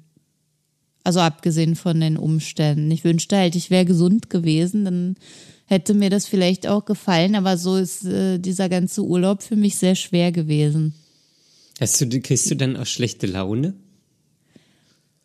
[1.03, 2.91] Also abgesehen von den Umständen.
[2.91, 5.15] Ich wünschte halt, ich wäre gesund gewesen, dann
[5.65, 9.77] hätte mir das vielleicht auch gefallen, aber so ist äh, dieser ganze Urlaub für mich
[9.77, 10.93] sehr schwer gewesen.
[11.79, 13.73] Hast du, kriegst du dann auch schlechte Laune?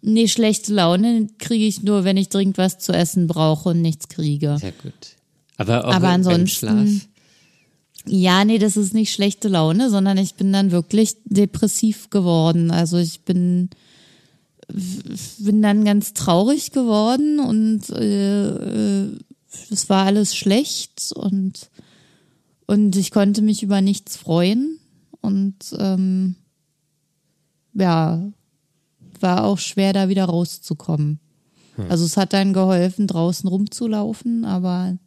[0.03, 4.09] Nee, schlechte Laune kriege ich nur, wenn ich dringend was zu essen brauche und nichts
[4.09, 4.59] kriege.
[4.61, 4.93] Ja, gut.
[5.57, 6.89] Aber auch Aber ansonsten- Schlaf?
[8.07, 12.71] Ja, nee, das ist nicht schlechte Laune, sondern ich bin dann wirklich depressiv geworden.
[12.71, 13.71] Also ich bin,
[15.39, 19.19] bin dann ganz traurig geworden und äh, äh,
[19.71, 21.71] es war alles schlecht und,
[22.67, 24.79] und ich konnte mich über nichts freuen.
[25.21, 26.35] Und ähm,
[27.75, 28.33] ja,
[29.21, 31.21] war auch schwer, da wieder rauszukommen.
[31.89, 34.99] Also es hat dann geholfen, draußen rumzulaufen, aber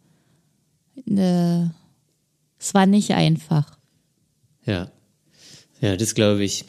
[1.06, 1.66] äh,
[2.66, 3.78] es war nicht einfach.
[4.66, 4.92] Ja.
[5.82, 6.66] Ja, das glaube ich.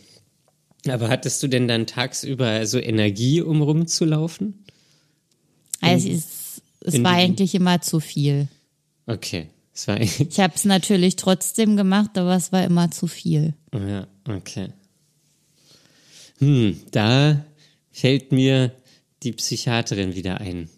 [0.86, 4.66] Aber hattest du denn dann tagsüber so Energie, um rumzulaufen?
[5.80, 8.48] Also es, es in war eigentlich immer zu viel.
[9.06, 9.48] Okay.
[9.72, 13.54] Das war Ich habe es natürlich trotzdem gemacht, aber es war immer zu viel.
[13.72, 14.68] Ja, okay.
[16.40, 17.42] Hm, da
[17.90, 18.70] fällt mir
[19.22, 20.68] die Psychiaterin wieder ein.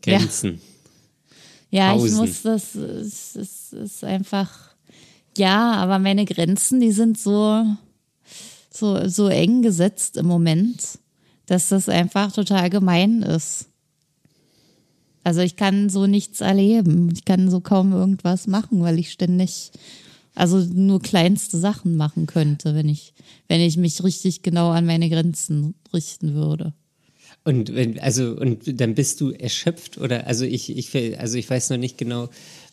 [0.00, 0.52] Grenzen.
[0.54, 0.73] Ja,
[1.74, 2.16] ich Pausen.
[2.18, 4.50] muss das, es, es ist einfach,
[5.36, 7.64] ja, aber meine Grenzen, die sind so,
[8.70, 10.98] so, so eng gesetzt im Moment,
[11.46, 13.66] dass das einfach total gemein ist.
[15.24, 17.10] Also ich kann so nichts erleben.
[17.12, 19.72] Ich kann so kaum irgendwas machen, weil ich ständig,
[20.34, 23.14] also nur kleinste Sachen machen könnte, wenn ich,
[23.48, 26.74] wenn ich mich richtig genau an meine Grenzen richten würde.
[27.44, 31.70] Und wenn, also, und dann bist du erschöpft oder, also ich, ich, also ich weiß
[31.70, 32.30] noch nicht genau,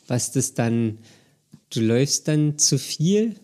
[0.07, 0.97] was das dann,
[1.73, 3.35] du läufst dann zu viel?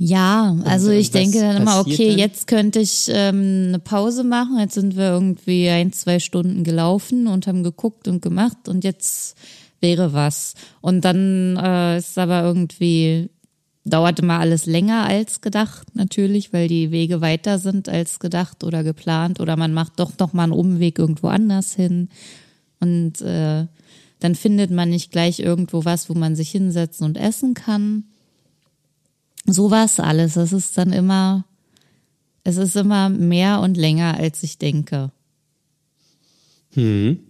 [0.00, 2.18] Ja, also Und ich was denke dann immer, okay, dann?
[2.18, 4.58] jetzt könnte ich ähm, eine Pause machen.
[4.60, 9.36] Jetzt sind wir irgendwie ein, zwei Stunden gelaufen und haben geguckt und gemacht und jetzt
[9.80, 10.54] wäre was.
[10.80, 13.28] Und dann äh, ist aber irgendwie,
[13.88, 18.84] dauert immer alles länger als gedacht, natürlich, weil die Wege weiter sind als gedacht oder
[18.84, 22.08] geplant oder man macht doch noch mal einen Umweg irgendwo anders hin.
[22.80, 23.66] Und äh,
[24.20, 28.04] dann findet man nicht gleich irgendwo was, wo man sich hinsetzen und essen kann
[29.52, 30.36] so war's alles.
[30.36, 31.44] Es ist dann immer,
[32.44, 35.10] es ist immer mehr und länger, als ich denke.
[36.72, 37.20] Hm.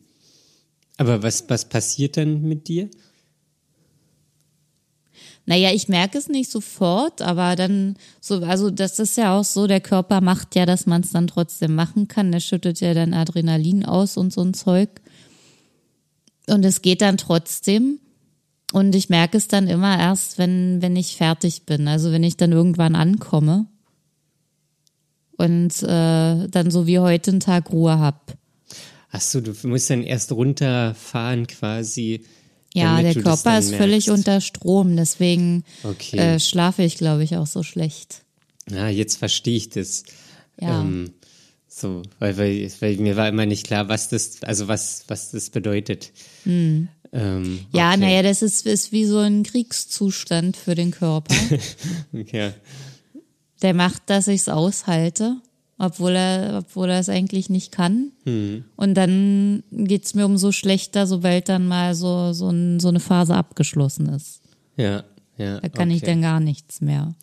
[0.96, 2.90] Aber was, was passiert dann mit dir?
[5.48, 9.66] Naja, ich merke es nicht sofort, aber dann so, also das ist ja auch so,
[9.66, 12.32] der Körper macht ja, dass man es dann trotzdem machen kann.
[12.32, 14.90] Der schüttet ja dann Adrenalin aus und so ein Zeug.
[16.48, 17.98] Und es geht dann trotzdem.
[18.74, 21.88] Und ich merke es dann immer erst, wenn, wenn ich fertig bin.
[21.88, 23.64] Also wenn ich dann irgendwann ankomme
[25.38, 28.36] und äh, dann so wie heute einen Tag Ruhe hab.
[29.12, 32.22] Ach so, du musst dann erst runterfahren quasi.
[32.74, 34.08] Ja, der Körper ist völlig merkst.
[34.10, 36.16] unter Strom, deswegen Okay.
[36.18, 38.22] äh, schlafe ich, glaube ich, auch so schlecht.
[38.72, 40.04] Ah, jetzt verstehe ich das.
[40.60, 40.80] Ja.
[40.82, 41.12] Ähm,
[41.66, 45.50] so, weil, weil, weil mir war immer nicht klar, was das, also was, was das
[45.50, 46.12] bedeutet.
[46.46, 47.60] Ähm, Hm.
[47.72, 48.00] Ja, okay.
[48.00, 51.34] naja, das ist, ist wie so ein Kriegszustand für den Körper.
[52.12, 52.52] Ja.
[53.62, 55.36] Der macht, dass ich es aushalte,
[55.78, 58.10] obwohl er, obwohl er es eigentlich nicht kann.
[58.24, 58.64] Hm.
[58.76, 63.34] Und dann geht's mir umso schlechter, sobald dann mal so, so, ein, so eine Phase
[63.34, 64.40] abgeschlossen ist.
[64.76, 65.04] Ja,
[65.36, 65.60] ja.
[65.60, 66.12] Da kann ich okay.
[66.12, 67.14] dann gar nichts mehr.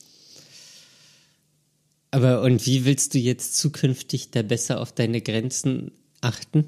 [2.12, 5.92] Aber und wie willst du jetzt zukünftig da besser auf deine Grenzen
[6.22, 6.66] achten?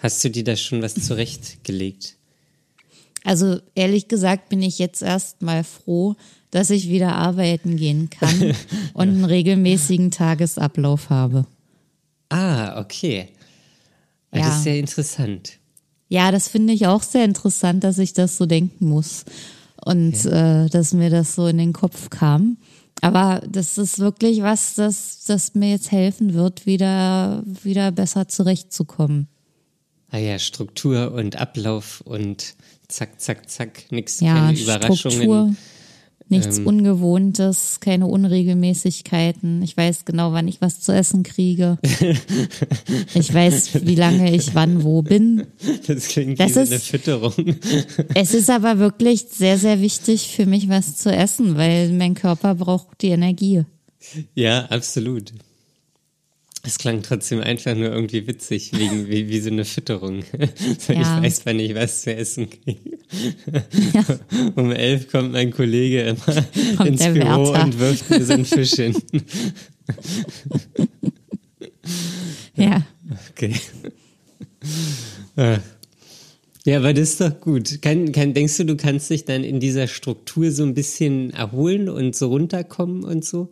[0.00, 2.16] Hast du dir da schon was zurechtgelegt?
[3.22, 6.14] Also ehrlich gesagt bin ich jetzt erst mal froh,
[6.54, 8.54] dass ich wieder arbeiten gehen kann
[8.94, 11.46] und einen regelmäßigen Tagesablauf habe.
[12.28, 13.28] Ah, okay.
[14.32, 14.46] Ja.
[14.46, 15.58] Das ist sehr interessant.
[16.08, 19.24] Ja, das finde ich auch sehr interessant, dass ich das so denken muss
[19.84, 22.56] und äh, dass mir das so in den Kopf kam.
[23.00, 29.26] Aber das ist wirklich was, das, das mir jetzt helfen wird, wieder, wieder besser zurechtzukommen.
[30.12, 32.54] Ah ja, Struktur und Ablauf und
[32.86, 34.96] zack, zack, zack, nix, Ja, keine Überraschungen.
[34.96, 35.54] Struktur,
[36.36, 36.66] nichts Ähm.
[36.66, 39.62] Ungewohntes, keine Unregelmäßigkeiten.
[39.62, 41.78] Ich weiß genau, wann ich was zu essen kriege.
[43.14, 45.46] ich weiß, wie lange ich wann wo bin.
[45.86, 47.56] Das klingt Das wie ist- eine Fütterung.
[48.14, 52.54] Es ist aber wirklich sehr, sehr wichtig für mich, was zu essen, weil mein Körper
[52.54, 53.64] braucht die Energie.
[54.34, 55.32] Ja, absolut.
[56.66, 60.22] Es klang trotzdem einfach nur irgendwie witzig, wegen wie, wie so eine Fütterung.
[60.78, 61.18] So, Ja.
[61.18, 62.98] Ich weiß, wann ich was zu essen kriege.
[64.56, 66.44] Um elf kommt mein Kollege immer
[66.76, 67.64] Kommt ins Büro Wärter.
[67.64, 68.96] und wirft mir so einen Fisch hin.
[72.56, 72.86] Ja.
[73.30, 73.54] Okay.
[75.36, 75.58] Ah.
[76.64, 77.82] Ja, aber das ist doch gut.
[77.82, 81.88] Kann, kann, denkst du, du kannst dich dann in dieser Struktur so ein bisschen erholen
[81.90, 83.50] und so runterkommen und so?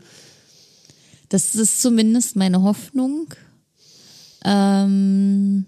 [1.32, 3.32] Das ist zumindest meine Hoffnung.
[4.44, 5.64] Ähm,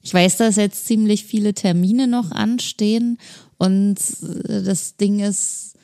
[0.00, 3.18] ich weiß, dass jetzt ziemlich viele Termine noch anstehen
[3.58, 5.74] und äh, das Ding ist,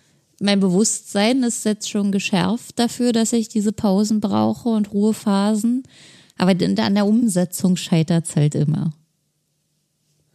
[0.40, 5.82] mein Bewusstsein ist jetzt schon geschärft dafür, dass ich diese Pausen brauche und Ruhephasen.
[6.38, 8.92] Aber an der Umsetzung scheitert es halt immer.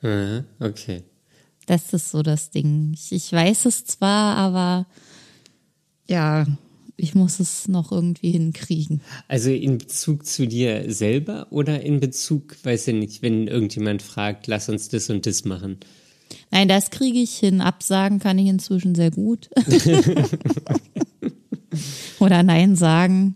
[0.01, 1.03] Ah, Okay.
[1.67, 2.91] Das ist so das Ding.
[2.93, 4.87] Ich, ich weiß es zwar, aber
[6.07, 6.45] ja,
[6.97, 9.01] ich muss es noch irgendwie hinkriegen.
[9.27, 14.47] Also in Bezug zu dir selber oder in Bezug, weiß ich nicht, wenn irgendjemand fragt,
[14.47, 15.77] lass uns das und das machen.
[16.49, 17.61] Nein, das kriege ich hin.
[17.61, 19.49] Absagen kann ich inzwischen sehr gut.
[22.19, 23.35] Oder Nein sagen.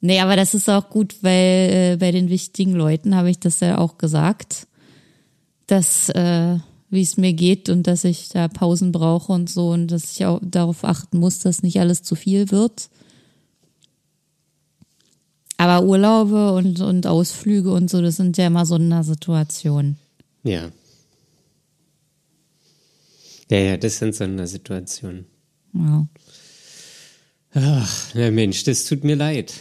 [0.00, 3.60] Nee, aber das ist auch gut, weil äh, bei den wichtigen Leuten habe ich das
[3.60, 4.66] ja auch gesagt,
[5.66, 6.56] dass äh,
[6.90, 10.26] wie es mir geht und dass ich da Pausen brauche und so und dass ich
[10.26, 12.90] auch darauf achten muss, dass nicht alles zu viel wird.
[15.56, 19.98] Aber Urlaube und, und Ausflüge und so, das sind ja immer Sondersituationen.
[20.42, 20.70] Ja.
[23.50, 25.26] Ja, ja, das sind Sondersituationen.
[25.74, 26.06] Ja.
[27.54, 29.52] Ach, na Mensch, das tut mir leid.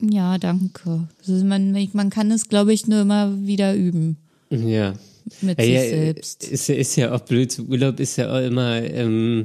[0.00, 1.08] Ja, danke.
[1.26, 4.16] Man, man kann es, glaube ich, nur immer wieder üben
[4.50, 4.94] Ja.
[5.40, 6.44] Mit Ja, sich selbst.
[6.44, 7.58] Ist, ja- ist ja auch blöd.
[7.68, 9.44] Urlaub ist ja auch immer, ähm,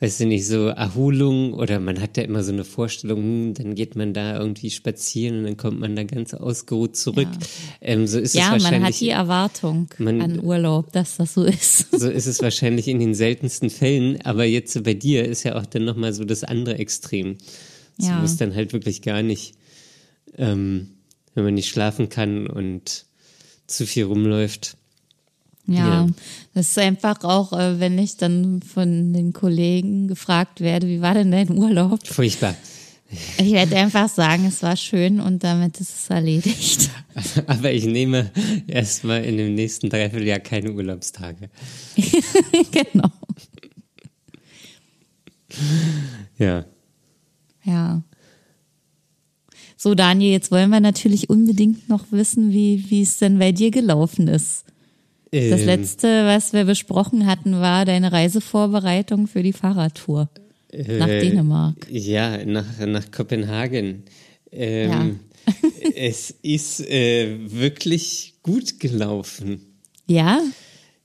[0.00, 3.74] weißt du nicht, so Erholung oder man hat ja immer so eine Vorstellung, hm, dann
[3.74, 7.28] geht man da irgendwie spazieren und dann kommt man da ganz ausgeruht zurück.
[7.30, 7.46] Ja.
[7.80, 8.80] Ähm, so ist ja, es wahrscheinlich.
[8.80, 11.90] man hat die Erwartung Man- an Urlaub, dass das so ist.
[11.98, 15.64] so ist es wahrscheinlich in den seltensten Fällen, aber jetzt bei dir ist ja auch
[15.66, 17.36] dann nochmal so das andere Extrem.
[17.98, 18.22] So, Ja.
[18.24, 19.54] Es dann halt wirklich gar nicht,
[20.36, 20.88] ähm,
[21.34, 23.06] wenn man nicht schlafen kann und
[23.66, 24.76] zu viel rumläuft.
[25.66, 25.74] Ja,
[26.04, 26.06] Ja.
[26.52, 31.14] das ist einfach auch, äh, wenn ich dann von den Kollegen gefragt werde, wie war
[31.14, 32.06] denn dein Urlaub?
[32.06, 32.54] Furchtbar.
[33.38, 36.90] Ich werde einfach sagen, es war schön und damit ist es erledigt.
[37.46, 38.30] Aber ich nehme
[38.66, 41.48] erstmal in dem nächsten Dreivierteljahr keine Urlaubstage.
[42.72, 43.10] genau.
[46.38, 46.64] Ja.
[47.64, 48.02] Ja.
[49.76, 53.70] So, Daniel, jetzt wollen wir natürlich unbedingt noch wissen, wie, wie es denn bei dir
[53.70, 54.64] gelaufen ist.
[55.50, 60.28] Das Ähm, letzte, was wir besprochen hatten, war deine Reisevorbereitung für die Fahrradtour
[60.72, 61.74] nach äh, Dänemark.
[61.90, 64.04] Ja, nach, nach Kopenhagen.
[64.52, 65.06] Ähm, Ja.
[65.96, 69.78] es ist äh, wirklich gut gelaufen.
[70.06, 70.40] Ja?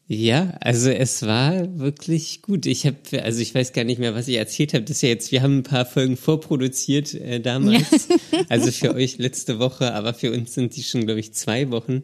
[0.08, 2.66] Ja, also es war wirklich gut.
[2.66, 4.84] Ich habe, also ich weiß gar nicht mehr, was ich erzählt habe.
[4.84, 8.08] Das ist ja jetzt, wir haben ein paar Folgen vorproduziert äh, damals.
[8.48, 12.04] Also für euch letzte Woche, aber für uns sind die schon, glaube ich, zwei Wochen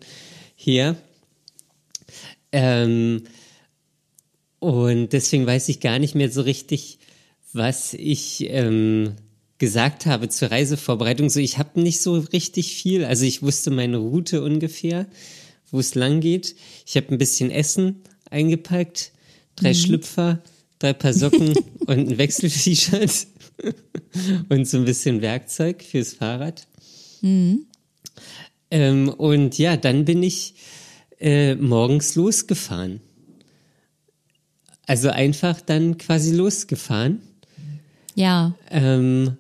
[0.55, 0.95] her.
[2.57, 3.23] Ähm,
[4.59, 6.99] und deswegen weiß ich gar nicht mehr so richtig,
[7.51, 9.15] was ich ähm,
[9.57, 11.29] gesagt habe zur Reisevorbereitung.
[11.29, 13.03] So, ich habe nicht so richtig viel.
[13.03, 15.05] Also ich wusste meine Route ungefähr,
[15.69, 16.55] wo es lang geht.
[16.85, 19.11] Ich habe ein bisschen Essen eingepackt,
[19.57, 20.41] drei Schlüpfer,
[20.79, 21.55] drei Paar Socken
[21.87, 23.27] und ein Wechsel-T-Shirt
[24.49, 26.67] und so ein bisschen Werkzeug fürs Fahrrad.
[28.71, 30.53] Ähm, und ja, dann bin ich
[31.25, 33.01] äh, morgens losgefahren.
[34.85, 37.21] Also einfach dann quasi losgefahren.
[38.13, 38.53] Ja.
[38.69, 39.35] Ähm,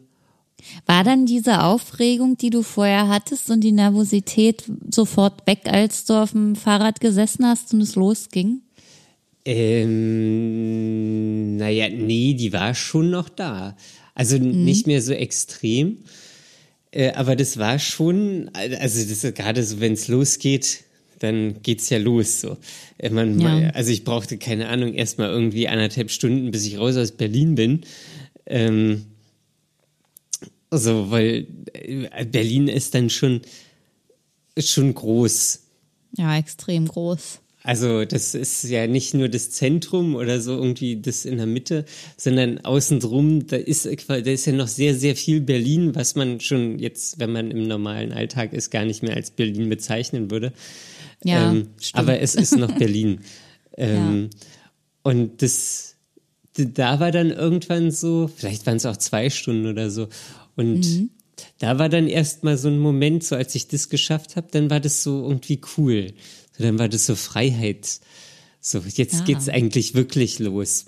[0.85, 6.15] War dann diese Aufregung, die du vorher hattest und die Nervosität sofort weg, als du
[6.15, 8.61] auf dem Fahrrad gesessen hast und es losging?
[9.45, 10.87] ähm,
[11.57, 13.77] naja, nee, die war schon noch da.
[14.15, 15.99] Also nicht mehr so extrem.
[16.91, 20.84] Äh, aber das war schon, also das ist gerade so, wenn es losgeht,
[21.19, 22.41] dann geht's ja los.
[22.41, 22.57] So.
[22.97, 23.69] Äh, Man, Ja.
[23.71, 27.81] Also ich brauchte, keine Ahnung, erstmal irgendwie anderthalb Stunden, bis ich raus aus Berlin bin.
[28.45, 29.05] Ähm,
[30.71, 33.41] so, weil äh, Berlin ist dann schon,
[34.57, 35.61] schon groß.
[36.17, 37.39] Ja, extrem groß.
[37.65, 41.85] Also das ist ja nicht nur das Zentrum oder so irgendwie das in der Mitte,
[42.15, 46.39] sondern außen drum, da ist, da ist ja noch sehr, sehr viel Berlin, was man
[46.39, 50.53] schon jetzt, wenn man im normalen Alltag ist, gar nicht mehr als Berlin bezeichnen würde.
[51.23, 51.95] Ja, ähm, stimmt.
[51.99, 53.21] aber es ist noch Berlin.
[53.77, 54.29] ähm,
[55.01, 55.95] Und das,
[56.55, 60.07] da war dann irgendwann so, vielleicht waren es auch zwei Stunden oder so.
[60.55, 61.09] Und Mhm.
[61.59, 64.79] da war dann erstmal so ein Moment, so als ich das geschafft habe, dann war
[64.79, 66.13] das so irgendwie cool.
[66.59, 67.99] Dann war das so Freiheit.
[68.61, 69.23] So, jetzt Ah.
[69.25, 70.85] geht's eigentlich wirklich los.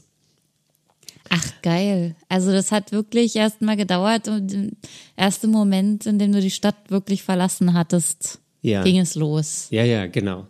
[1.30, 2.16] Ach, geil.
[2.30, 4.70] Also das hat wirklich erst mal gedauert und der
[5.18, 8.84] erste Moment, in dem du die Stadt wirklich verlassen hattest, Ja.
[8.84, 9.68] ging es los.
[9.70, 10.48] Ja, ja, genau.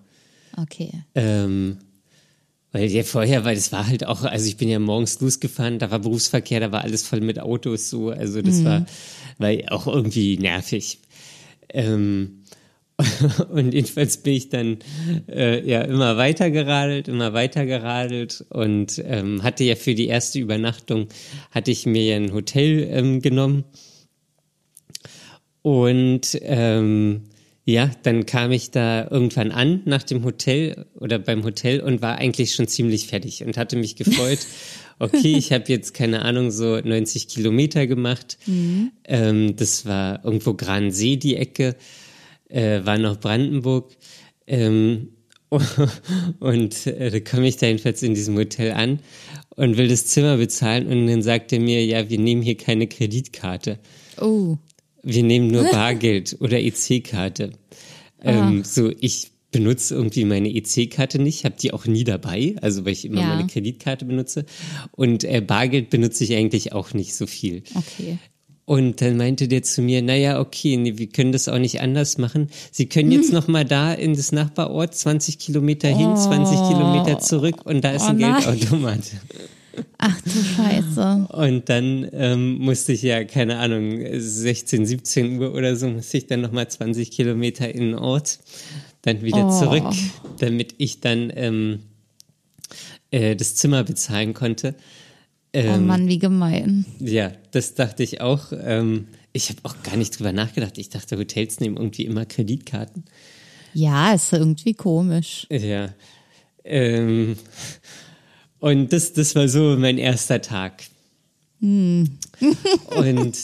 [0.56, 0.92] Okay.
[1.16, 1.78] Ähm,
[2.72, 5.90] weil ja vorher, weil das war halt auch, also ich bin ja morgens losgefahren, da
[5.90, 8.86] war Berufsverkehr, da war alles voll mit Autos so, also das war,
[9.40, 11.00] war auch irgendwie nervig.
[11.70, 12.37] Ähm,
[13.50, 14.80] und jedenfalls bin ich dann
[15.30, 20.40] äh, ja immer weiter geradelt, immer weiter geradelt und ähm, hatte ja für die erste
[20.40, 21.08] Übernachtung
[21.52, 23.66] hatte ich mir ja ein Hotel ähm, genommen
[25.62, 27.24] und ähm,
[27.66, 32.18] ja, dann kam ich da irgendwann an nach dem Hotel oder beim Hotel und war
[32.18, 34.40] eigentlich schon ziemlich fertig und hatte mich gefreut.
[35.00, 38.40] Okay, ich habe jetzt keine Ahnung so 90 Kilometer gemacht.
[39.04, 41.76] Ähm, das war irgendwo Gransee die Ecke,
[42.50, 43.96] äh, war noch Brandenburg.
[44.46, 45.10] Ähm,
[46.40, 49.00] und äh, da komme ich da jedenfalls in diesem Hotel an
[49.56, 52.88] und will das Zimmer bezahlen und dann sagt er mir, ja, wir nehmen hier keine
[52.88, 53.80] Kreditkarte.
[54.20, 54.58] Oh.
[55.04, 57.52] Wir nehmen nur Bargeld oder EC-Karte.
[58.22, 62.92] Ähm, so, ich benutze irgendwie meine EC-Karte nicht, habe die auch nie dabei, also weil
[62.92, 63.28] ich immer Ja.
[63.36, 64.46] meine Kreditkarte benutze.
[64.92, 67.64] Und äh, Bargeld benutze ich eigentlich auch nicht so viel.
[67.74, 68.18] Okay.
[68.68, 72.18] Und dann meinte der zu mir, naja, okay, nee, wir können das auch nicht anders
[72.18, 72.50] machen.
[72.70, 73.18] Sie können Hm.
[73.22, 77.92] jetzt noch mal da in das Nachbarort 20 Kilometer hin, 20 Kilometer zurück und da
[77.92, 78.44] ist Oh ein nein.
[78.44, 79.00] Geldautomat.
[80.00, 81.28] Ach du Scheiße.
[81.30, 86.28] Und dann ähm, musste ich ja, keine Ahnung, 16, 17 Uhr oder so, musste ich
[86.28, 88.40] dann nochmal 20 Kilometer in den Ort,
[89.04, 89.60] dann wieder Oh.
[89.62, 89.86] zurück,
[90.40, 91.80] damit ich dann ähm,
[93.12, 94.76] äh, das Zimmer bezahlen konnte.
[95.54, 96.86] Ähm, oh Mann, wie gemein.
[97.00, 98.52] Ja, das dachte ich auch.
[98.52, 100.78] Ähm, ich habe auch gar nicht drüber nachgedacht.
[100.78, 103.06] Ich dachte, Hotels nehmen irgendwie immer Kreditkarten.
[103.74, 105.48] Ja, ist irgendwie komisch.
[105.50, 105.94] Ja.
[106.64, 107.38] Ähm,
[108.60, 110.84] und das, das war so mein erster Tag.
[111.60, 112.18] Hm.
[112.98, 113.44] und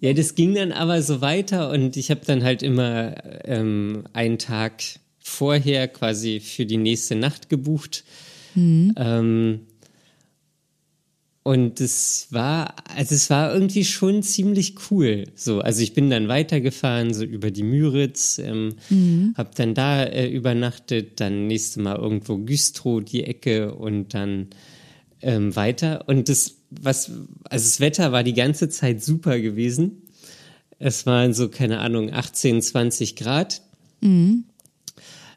[0.00, 4.38] ja, das ging dann aber so weiter und ich habe dann halt immer ähm, einen
[4.38, 4.82] Tag
[5.18, 8.04] vorher quasi für die nächste Nacht gebucht.
[8.54, 8.94] Hm.
[8.96, 9.60] Ähm,
[11.44, 15.24] und es war, also es war irgendwie schon ziemlich cool.
[15.36, 19.34] So, also ich bin dann weitergefahren, so über die Müritz, ähm, Mhm.
[19.36, 24.48] hab dann da äh, übernachtet, dann nächste Mal irgendwo Güstrow die Ecke und dann
[25.20, 26.08] ähm, weiter.
[26.08, 27.10] Und das, was,
[27.44, 30.02] also das Wetter war die ganze Zeit super gewesen.
[30.78, 33.60] Es waren so, keine Ahnung, 18, 20 Grad.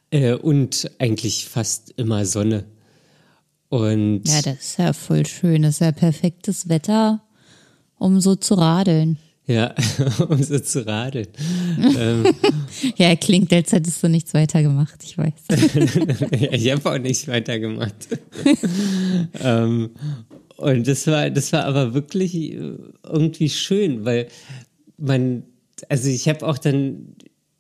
[0.10, 2.64] Äh, und eigentlich fast immer Sonne.
[3.70, 5.64] Und Ja, das ist ja voll schön.
[5.64, 7.22] Das ist ja perfektes Wetter,
[7.98, 9.18] um so zu radeln.
[9.48, 9.74] Ja,
[10.28, 11.28] um so zu radeln.
[12.98, 15.34] Ja, klingt, als hättest du nichts weiter gemacht, ich weiß.
[16.40, 17.96] ja, ich habe auch nicht weitergemacht.
[19.42, 19.92] ähm,
[20.58, 24.28] und das war, das war aber wirklich äh, irgendwie schön, weil
[24.98, 25.44] man,
[25.90, 27.16] also ich habe auch dann,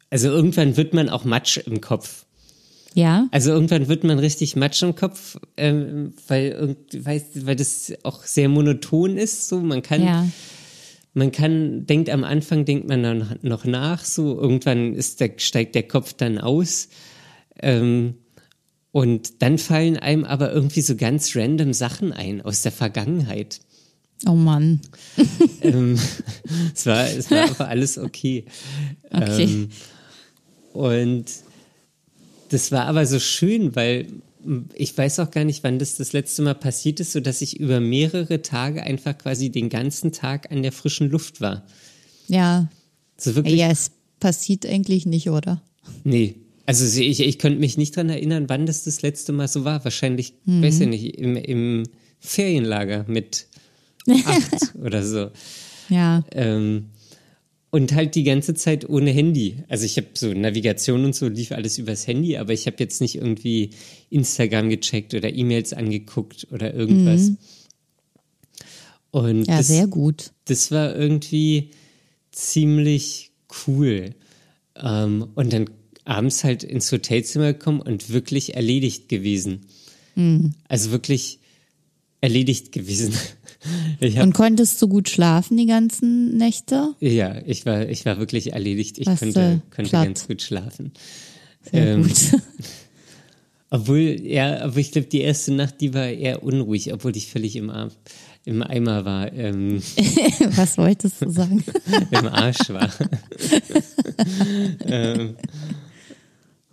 [0.09, 2.26] also irgendwann wird man auch Matsch im Kopf.
[2.97, 3.27] Ja?
[3.29, 8.49] Also irgendwann wird man richtig Matsch im Kopf, ähm, weil, weißt, weil das auch sehr
[8.49, 9.49] monoton ist.
[9.49, 10.27] So, man kann, Ja.
[11.13, 15.75] man kann, denkt am Anfang, denkt man dann noch nach, so irgendwann ist der, steigt
[15.75, 16.89] der Kopf dann aus.
[17.61, 18.15] Ähm,
[18.91, 23.59] und dann fallen einem aber irgendwie so ganz random Sachen ein aus der Vergangenheit.
[24.25, 24.81] Oh Mann.
[25.61, 25.99] ähm,
[26.73, 28.45] es, war, es war aber alles okay.
[29.11, 29.43] Okay.
[29.43, 29.69] Ähm,
[30.73, 31.25] und
[32.49, 34.07] das war aber so schön, weil
[34.45, 37.41] m, ich weiß auch gar nicht, wann das das letzte Mal passiert ist, so dass
[37.41, 41.65] ich über mehrere Tage einfach quasi den ganzen Tag an der frischen Luft war.
[42.27, 42.69] Ja.
[43.17, 43.55] So wirklich.
[43.59, 45.61] Ja, es passiert eigentlich nicht, oder?
[46.03, 46.35] Nee.
[46.65, 49.83] Also ich, ich könnte mich nicht dran erinnern, wann das das letzte Mal so war.
[49.85, 50.61] Wahrscheinlich, Mhm.
[50.63, 51.83] weiß ich nicht, im, im
[52.19, 53.47] Ferienlager mit
[54.25, 55.29] acht oder so.
[55.89, 56.23] Ja.
[56.31, 56.87] Ähm,
[57.69, 59.63] und halt die ganze Zeit ohne Handy.
[59.67, 63.01] Also ich habe so Navigation und so lief alles übers Handy, aber ich habe jetzt
[63.01, 63.71] nicht irgendwie
[64.09, 67.31] Instagram gecheckt oder E-Mails angeguckt oder irgendwas.
[69.11, 69.43] Und Mhm.
[69.45, 70.31] Ja, das, sehr gut.
[70.45, 71.71] das war irgendwie
[72.31, 73.31] ziemlich
[73.67, 74.11] cool.
[74.75, 75.69] Ähm, und dann
[76.05, 79.65] abends halt ins Hotelzimmer gekommen und wirklich erledigt gewesen.
[80.15, 80.53] Mhm.
[80.67, 81.39] Also wirklich
[82.21, 83.13] erledigt gewesen.
[84.01, 86.93] Hab, Und konntest du gut schlafen die ganzen Nächte?
[86.99, 88.97] ja, ich war, ich war wirklich erledigt.
[88.99, 90.05] Ich Warst konnte, du konnte platt?
[90.05, 90.91] ganz gut schlafen.
[91.71, 92.13] Sehr Ähm, gut.
[93.69, 97.57] Obwohl, ja, aber ich glaube, die erste Nacht, die war eher unruhig, obwohl ich völlig
[97.57, 97.89] im, Arm,
[98.45, 99.81] im Eimer war, ähm,
[100.55, 101.63] Was wolltest du sagen?
[102.11, 102.89] im Arsch war.
[104.85, 105.35] ähm,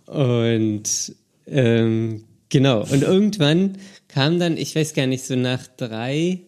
[0.05, 1.15] und
[1.47, 3.77] ähm, genau, und irgendwann
[4.15, 6.39] kam dann, ich weiß gar nicht, so nach drei,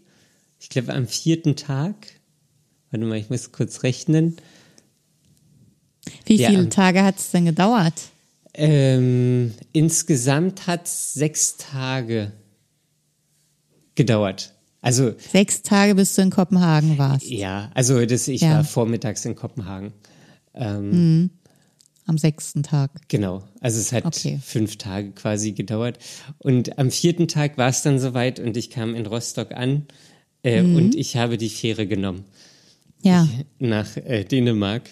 [0.58, 1.96] ich glaube am vierten Tag,
[2.92, 4.38] warte mal, ich muss kurz rechnen,
[6.26, 6.50] Wie Ja.
[6.50, 7.94] viele Tage hat es denn gedauert?
[8.54, 12.32] ähm, insgesamt hat es sechs Tage
[13.96, 14.54] gedauert.
[14.82, 17.26] Also Sechs Tage, bis du in Kopenhagen warst.
[17.30, 18.52] ja, also das, ich Ja.
[18.52, 19.92] war vormittags in Kopenhagen.
[20.54, 21.32] Ähm,
[22.08, 22.90] Am sechsten Tag.
[23.10, 24.40] Genau, also es hat Okay.
[24.44, 26.00] fünf Tage quasi gedauert.
[26.40, 29.86] Und am vierten Tag war es dann soweit und ich kam in Rostock an
[30.44, 30.76] äh, Mhm.
[30.76, 32.24] und ich habe die Fähre genommen
[33.04, 33.28] Ja.
[33.60, 34.84] nach äh, Dänemark.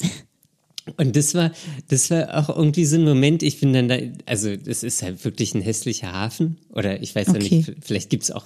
[0.98, 1.50] Und das war,
[1.88, 5.24] das war auch irgendwie so ein Moment, ich bin dann da, also das ist halt
[5.24, 7.56] wirklich ein hässlicher Hafen oder ich weiß ja Okay.
[7.66, 8.44] nicht, vielleicht gibt's auch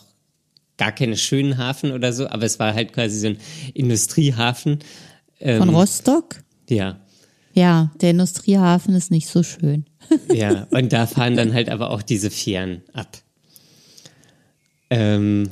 [0.79, 3.37] gar keine schönen Hafen oder so, aber es war halt quasi so ein
[3.75, 4.79] Industriehafen.
[5.39, 6.43] Ähm, Von Rostock?
[6.71, 6.99] Ja,
[7.61, 9.85] Ja, der Industriehafen ist nicht so schön.
[10.33, 13.19] Ja, und da fahren dann halt aber auch diese Fähren ab.
[14.89, 15.51] Ähm,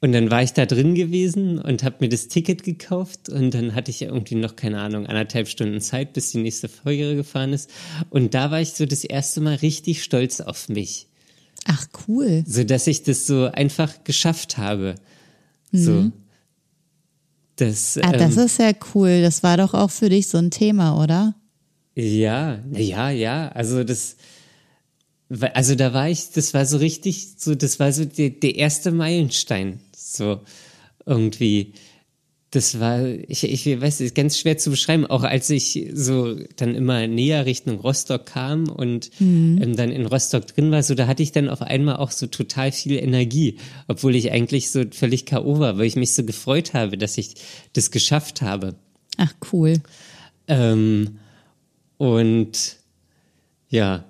[0.00, 3.74] und dann war ich da drin gewesen und habe mir das Ticket gekauft und dann
[3.74, 7.70] hatte ich irgendwie noch, keine Ahnung, anderthalb Stunden Zeit, bis die nächste Folge gefahren ist.
[8.10, 11.08] Und da war ich so das erste Mal richtig stolz auf mich.
[11.64, 12.44] Ach, cool.
[12.46, 14.94] So dass ich das so einfach geschafft habe.
[15.72, 16.12] So.
[17.60, 19.20] Das, Ah, das ähm, ist ja cool.
[19.22, 21.34] Das war doch auch für dich so ein Thema, oder?
[21.94, 23.48] Ja, ja, ja.
[23.48, 24.16] Also das,
[25.54, 28.92] also da war ich, das war so richtig, so das war so der, der erste
[28.92, 30.40] Meilenstein, so
[31.04, 31.74] irgendwie.
[32.50, 36.74] Das war, ich, ich weiß, ist ganz schwer zu beschreiben, auch als ich so dann
[36.74, 39.60] immer näher Richtung Rostock kam und mhm.
[39.62, 42.26] ähm, dann in Rostock drin war, so da hatte ich dann auf einmal auch so
[42.26, 45.60] total viel Energie, obwohl ich eigentlich so völlig K.O.
[45.60, 47.36] war, weil ich mich so gefreut habe, dass ich
[47.72, 48.74] das geschafft habe.
[49.16, 49.74] Ach, cool.
[50.48, 51.20] Ähm,
[51.98, 52.78] und
[53.68, 54.04] ja,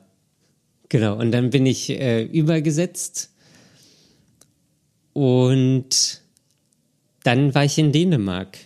[0.89, 1.19] genau.
[1.19, 3.33] Und dann bin ich äh, übergesetzt
[5.13, 6.20] und
[7.23, 8.59] dann war ich in Dänemark.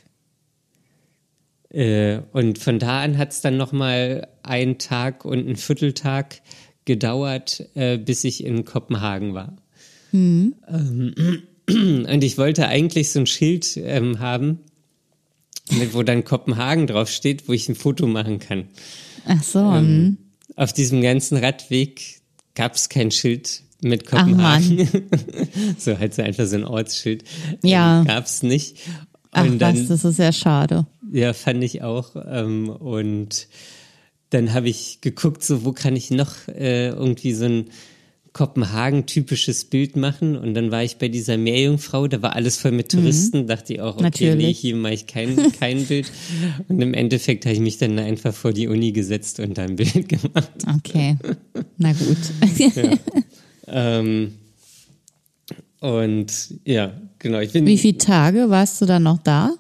[1.71, 6.41] Äh, und von da an hat es dann nochmal einen Tag und einen Vierteltag
[6.85, 9.57] gedauert, äh, bis ich in Kopenhagen war.
[10.13, 10.55] Mhm.
[10.69, 14.61] Ähm, und ich wollte eigentlich so ein Schild ähm, haben,
[15.93, 18.69] wo dann Kopenhagen draufsteht, wo ich ein Foto machen kann.
[19.27, 19.59] Ach so.
[19.59, 20.19] Ähm, hm.
[20.57, 22.21] auf diesem ganzen Radweg
[22.55, 24.89] gab es kein Schild mit Kopenhagen.
[25.79, 27.25] so halt so einfach so ein Ortsschild.
[27.63, 28.01] Ja.
[28.01, 28.79] Ähm, gab es nicht.
[29.31, 30.87] Ach dann, was, das ist ja schade.
[31.13, 32.17] Ja, fand ich auch.
[32.27, 33.49] Ähm, und
[34.31, 37.67] dann habe ich geguckt, so wo kann ich noch äh, irgendwie so ein
[38.35, 40.37] Kopenhagen-typisches Bild machen.
[40.37, 42.99] Und dann war ich bei dieser Meerjungfrau, da war alles voll mit mhm.
[42.99, 43.43] Touristen.
[43.43, 43.47] Mhm.
[43.47, 44.37] Dachte ich auch, okay, Natürlich.
[44.37, 46.11] nee, hier mache ich kein, kein Bild.
[46.69, 50.09] Und im Endeffekt habe ich mich dann einfach vor die Uni gesetzt und ein Bild
[50.09, 50.51] gemacht.
[50.79, 51.17] Okay,
[51.79, 52.19] na gut.
[52.59, 52.99] ja.
[53.67, 54.35] Ähm,
[55.81, 57.41] und ja, genau.
[57.41, 59.55] Ich bin, Wie viele Tage warst du dann noch da?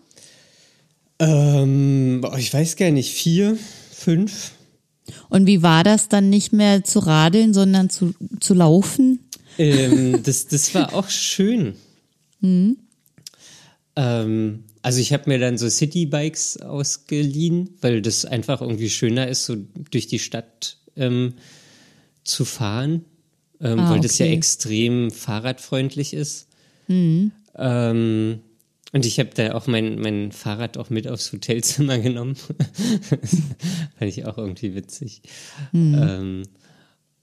[1.18, 3.58] Ähm, ich weiß gar nicht, vier,
[3.92, 4.52] fünf.
[5.28, 9.20] Und wie war das dann nicht mehr zu radeln, sondern zu, zu laufen?
[9.58, 11.74] Ähm, das, das war auch schön.
[12.40, 12.78] Mhm.
[13.96, 19.44] Ähm, also ich habe mir dann so Citybikes ausgeliehen, weil das einfach irgendwie schöner ist,
[19.44, 19.56] so
[19.90, 21.34] durch die Stadt ähm,
[22.22, 23.04] zu fahren,
[23.60, 24.06] ähm, ah, weil okay.
[24.06, 26.48] das ja extrem fahrradfreundlich ist.
[26.88, 27.32] Mhm.
[27.56, 28.40] Ähm,
[28.92, 32.36] und ich habe da auch mein, mein Fahrrad auch mit aufs Hotelzimmer genommen.
[32.36, 32.58] Fand
[34.00, 35.22] ich auch irgendwie witzig.
[35.72, 35.94] Mhm.
[36.00, 36.42] Ähm,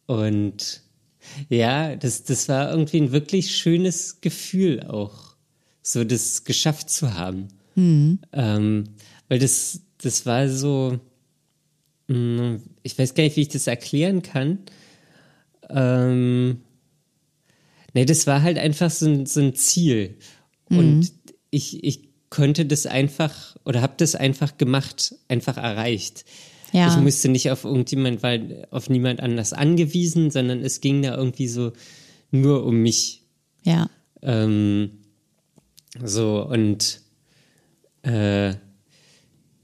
[0.05, 0.81] und
[1.49, 5.35] ja, das, das war irgendwie ein wirklich schönes Gefühl auch,
[5.81, 7.47] so das geschafft zu haben.
[7.75, 8.19] Mhm.
[8.33, 8.83] Ähm,
[9.29, 10.99] weil das, das war so,
[12.07, 14.59] mm, ich weiß gar nicht, wie ich das erklären kann.
[15.73, 16.61] Ähm,
[17.93, 20.17] nee, das war halt einfach so ein, so ein Ziel.
[20.69, 20.77] Mhm.
[20.77, 21.11] Und
[21.49, 26.25] ich, ich konnte das einfach oder habe das einfach gemacht, einfach erreicht.
[26.71, 26.87] Ja.
[26.87, 31.49] Ich musste nicht auf irgendjemand, weil auf niemand anders angewiesen, sondern es ging da irgendwie
[31.49, 31.73] so
[32.31, 33.23] nur um mich.
[33.63, 33.89] Ja.
[34.21, 34.91] Ähm,
[36.01, 37.01] so und
[38.03, 38.53] äh,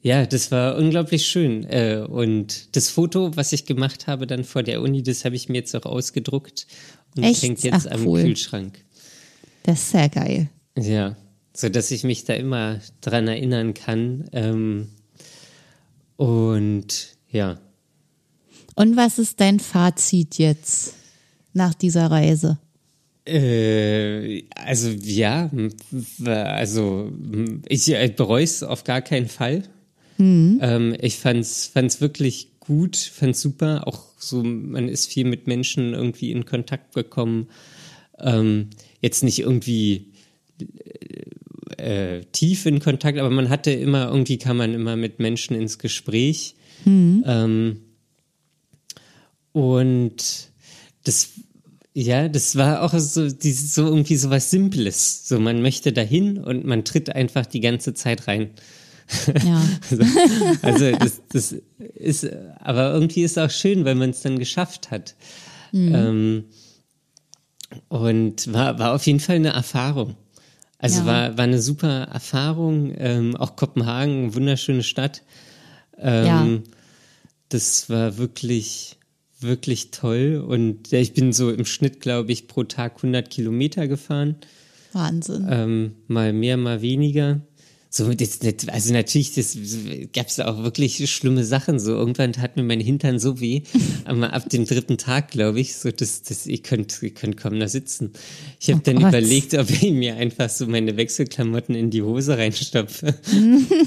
[0.08, 1.64] ja, das war unglaublich schön.
[1.66, 5.50] Äh, und das Foto, was ich gemacht habe dann vor der Uni, das habe ich
[5.50, 6.68] mir jetzt auch ausgedruckt
[7.16, 7.44] und Echt?
[7.44, 8.22] hängt jetzt Ach, am cool.
[8.24, 8.84] Kühlschrank.
[9.64, 10.50] Das ist sehr geil.
[10.78, 11.16] Ja
[11.58, 14.26] so dass ich mich da immer dran erinnern kann.
[14.32, 14.90] Ähm,
[16.16, 17.60] und ja.
[18.76, 20.94] Und was ist dein Fazit jetzt
[21.54, 22.60] nach dieser Reise?
[23.26, 25.50] Äh, also ja,
[26.24, 27.12] also
[27.68, 29.64] ich bereue es auf gar keinen Fall.
[30.18, 30.60] Mhm.
[30.62, 33.88] Ähm, ich fand's fand's wirklich gut, fand's super.
[33.88, 37.48] Auch so, man ist viel mit Menschen irgendwie in Kontakt gekommen.
[38.20, 38.70] Ähm,
[39.02, 40.12] jetzt nicht irgendwie
[41.78, 45.78] äh, tief in Kontakt, aber man hatte immer, irgendwie kam man immer mit Menschen ins
[45.78, 46.56] Gespräch.
[46.86, 47.24] Mhm.
[47.26, 47.80] Ähm,
[49.52, 50.50] und
[51.04, 51.30] das,
[51.94, 55.28] ja, das war auch so, dieses, so irgendwie so was Simples.
[55.28, 58.52] So, man möchte dahin und man tritt einfach die ganze Zeit rein.
[59.44, 59.62] Ja.
[60.62, 61.56] also, also das, das
[61.96, 62.28] ist,
[62.60, 65.16] aber irgendwie ist es auch schön, weil man es dann geschafft hat.
[65.72, 65.96] Mhm.
[65.96, 66.44] Ähm,
[67.90, 70.16] und war, war auf jeden Fall eine Erfahrung.
[70.80, 71.06] Also ja.
[71.06, 72.94] war, war eine super Erfahrung.
[72.98, 75.24] Ähm, auch Kopenhagen, wunderschöne Stadt.
[75.98, 76.72] Ähm, ja.
[77.50, 78.98] Das war wirklich,
[79.40, 80.44] wirklich toll.
[80.48, 84.36] Und ja, ich bin so im Schnitt, glaube ich, pro Tag 100 Kilometer gefahren.
[84.94, 85.48] Wahnsinn.
[85.50, 87.42] Ähm, mal mehr, mal weniger.
[87.98, 89.58] So, das, also natürlich, das
[90.14, 91.80] gab es auch wirklich schlimme Sachen.
[91.80, 93.64] So irgendwann hat mir mein Hintern so weh,
[94.06, 97.60] aber ab dem dritten Tag, glaube ich, so dass das, ihr könnt, ihr könnt kaum
[97.60, 98.12] da sitzen.
[98.60, 99.10] Ich habe oh dann Gott.
[99.10, 103.16] überlegt, ob ich mir einfach so meine Wechselklamotten in die Hose reinstopfe.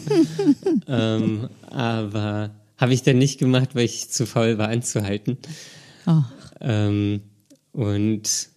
[0.88, 5.38] ähm, aber habe ich dann nicht gemacht, weil ich zu faul war anzuhalten.
[6.08, 6.22] Oh.
[6.60, 7.20] Ähm,
[7.70, 8.48] und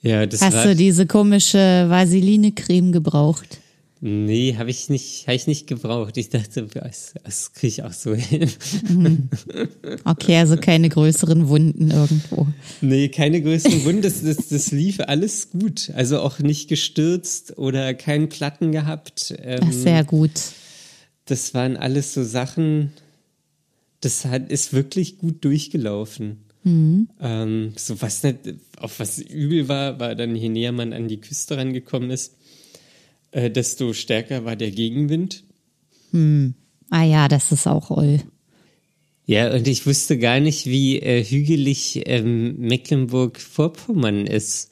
[0.00, 3.60] ja, das Hast war, du diese komische Vaseline-Creme gebraucht?
[4.08, 6.16] Nee, habe ich nicht, habe ich nicht gebraucht.
[6.16, 8.48] Ich dachte, das, das kriege ich auch so hin.
[10.04, 12.46] Okay, also keine größeren Wunden irgendwo.
[12.80, 14.02] Nee, keine größeren Wunden.
[14.02, 15.90] Das, das, das lief alles gut.
[15.96, 19.34] Also auch nicht gestürzt oder keinen Platten gehabt.
[19.42, 20.40] Ähm, Ach, sehr gut.
[21.24, 22.92] Das waren alles so Sachen,
[24.02, 26.44] das hat, ist wirklich gut durchgelaufen.
[26.62, 27.08] Mhm.
[27.20, 28.38] Ähm, so was nicht,
[28.76, 32.36] auf was übel war, war dann, je näher man an die Küste rangekommen ist,
[33.36, 35.44] äh, desto stärker war der Gegenwind.
[36.90, 38.20] Ah ja, das ist auch oll.
[39.26, 44.70] Ja, und ich wusste gar nicht, wie äh, hügelig ähm, Mecklenburg-Vorpommern ist.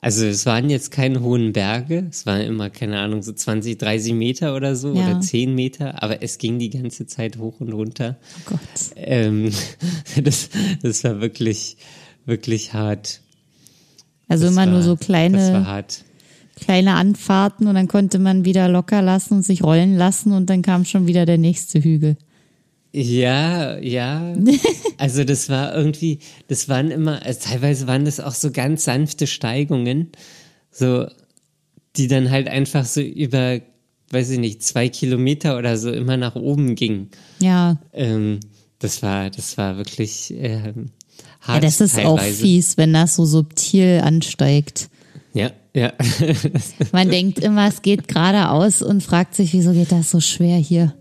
[0.00, 4.14] Also es waren jetzt keine hohen Berge, es waren immer, keine Ahnung, so 20, 30
[4.14, 5.10] Meter oder so Ja.
[5.10, 8.16] oder 10 Meter, aber es ging die ganze Zeit hoch und runter.
[8.38, 8.58] Oh Gott.
[8.96, 9.52] Ähm,
[10.22, 10.48] das,
[10.82, 11.76] das war wirklich,
[12.24, 13.20] wirklich hart.
[14.28, 16.04] Also Das immer war, nur so Das war kleine, hart.
[16.56, 20.62] Kleine Anfahrten und dann konnte man wieder locker lassen und sich rollen lassen und dann
[20.62, 22.16] kam schon wieder der nächste Hügel.
[22.92, 24.34] Ja, ja.
[24.98, 29.26] Also das war irgendwie, das waren immer, also teilweise waren das auch so ganz sanfte
[29.26, 30.08] Steigungen,
[30.70, 31.06] so,
[31.96, 33.60] die dann halt einfach so über,
[34.10, 37.10] weiß ich nicht, zwei Kilometer oder so immer nach oben gingen.
[37.40, 38.40] Ja, Ähm,
[38.78, 40.72] das war, das war wirklich ja
[41.42, 41.62] hart.
[41.64, 42.42] das ist auch teilweise.
[42.42, 44.88] fies, wenn das so subtil ansteigt.
[45.36, 45.92] Ja, ja.
[46.92, 50.94] Man denkt immer, es geht geradeaus und fragt sich, wieso geht das so schwer hier?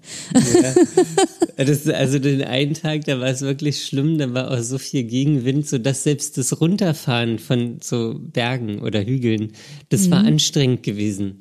[1.56, 5.06] Das, also den einen Tag, da war es wirklich schlimm, da war auch so viel
[5.06, 9.54] Gegenwind, so dass selbst das Runterfahren von so Bergen oder Hügeln,
[9.88, 11.40] das war anstrengend gewesen,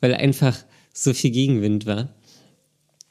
[0.00, 0.56] weil einfach
[0.92, 2.14] so viel Gegenwind war.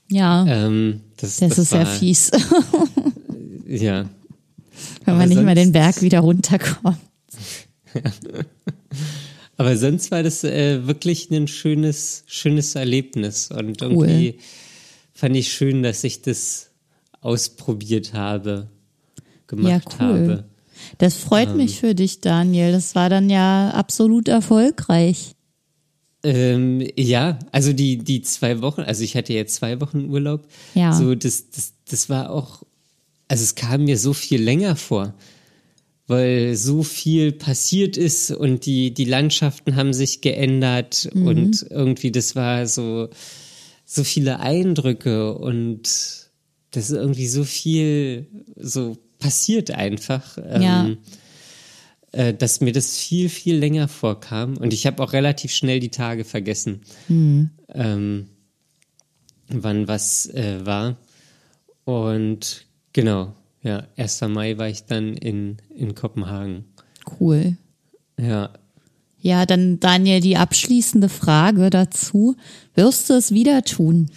[0.10, 2.32] Ja, Ähm, das, das, ist war, ja fies,
[3.68, 4.06] Ja,
[5.04, 6.98] wenn Aber man nicht mal den Berg wieder runterkommt.
[9.58, 14.38] aber sonst war das äh, wirklich ein schönes, schönes Erlebnis und irgendwie
[15.14, 16.70] fand ich schön, dass ich das
[17.22, 18.70] ausprobiert habe,
[19.48, 20.20] gemacht Ja, cool.
[20.20, 20.44] habe.
[21.00, 21.58] Das freut Ähm.
[21.58, 22.72] mich für dich, Daniel.
[22.72, 25.34] Das war dann ja absolut erfolgreich.
[26.24, 30.48] Ähm, ja, also die, die zwei Wochen, also ich hatte jetzt zwei Wochen Urlaub.
[30.74, 30.94] Ja.
[30.94, 32.64] So, das, das, das war auch,
[33.28, 35.14] also es kam mir so viel länger vor,
[36.08, 42.36] weil so viel passiert ist und die, die Landschaften haben sich geändert und irgendwie das
[42.36, 43.10] war so,
[43.86, 45.84] so viele Eindrücke und
[46.72, 50.38] das ist irgendwie so viel so passiert einfach.
[50.38, 50.86] Ja.
[50.86, 50.98] Ähm,
[52.14, 54.58] äh, dass mir das viel, viel länger vorkam.
[54.58, 56.82] Und ich habe auch relativ schnell die Tage vergessen,
[57.74, 58.30] ähm,
[59.50, 60.98] wann was äh, war.
[61.84, 63.36] Und genau,
[63.68, 64.22] ja, 1.
[64.22, 66.64] Mai war ich dann in, in Kopenhagen.
[67.20, 67.58] Cool.
[68.20, 68.54] Ja,
[69.20, 72.38] Ja, dann Daniel, die abschließende Frage dazu.
[72.76, 74.10] Wirst du es wieder tun?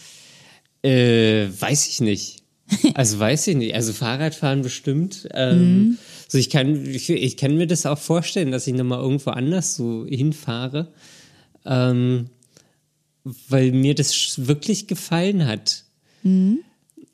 [0.82, 2.36] Äh, weiß ich nicht.
[2.94, 3.74] Also weiß ich nicht.
[3.74, 5.28] Also Fahrradfahren bestimmt.
[5.34, 5.98] Ähm,
[6.28, 9.74] So ich kann, ich, ich kann mir das auch vorstellen, dass ich nochmal irgendwo anders
[9.74, 10.92] so hinfahre,
[11.66, 12.30] ähm,
[13.24, 15.82] weil mir das wirklich gefallen hat.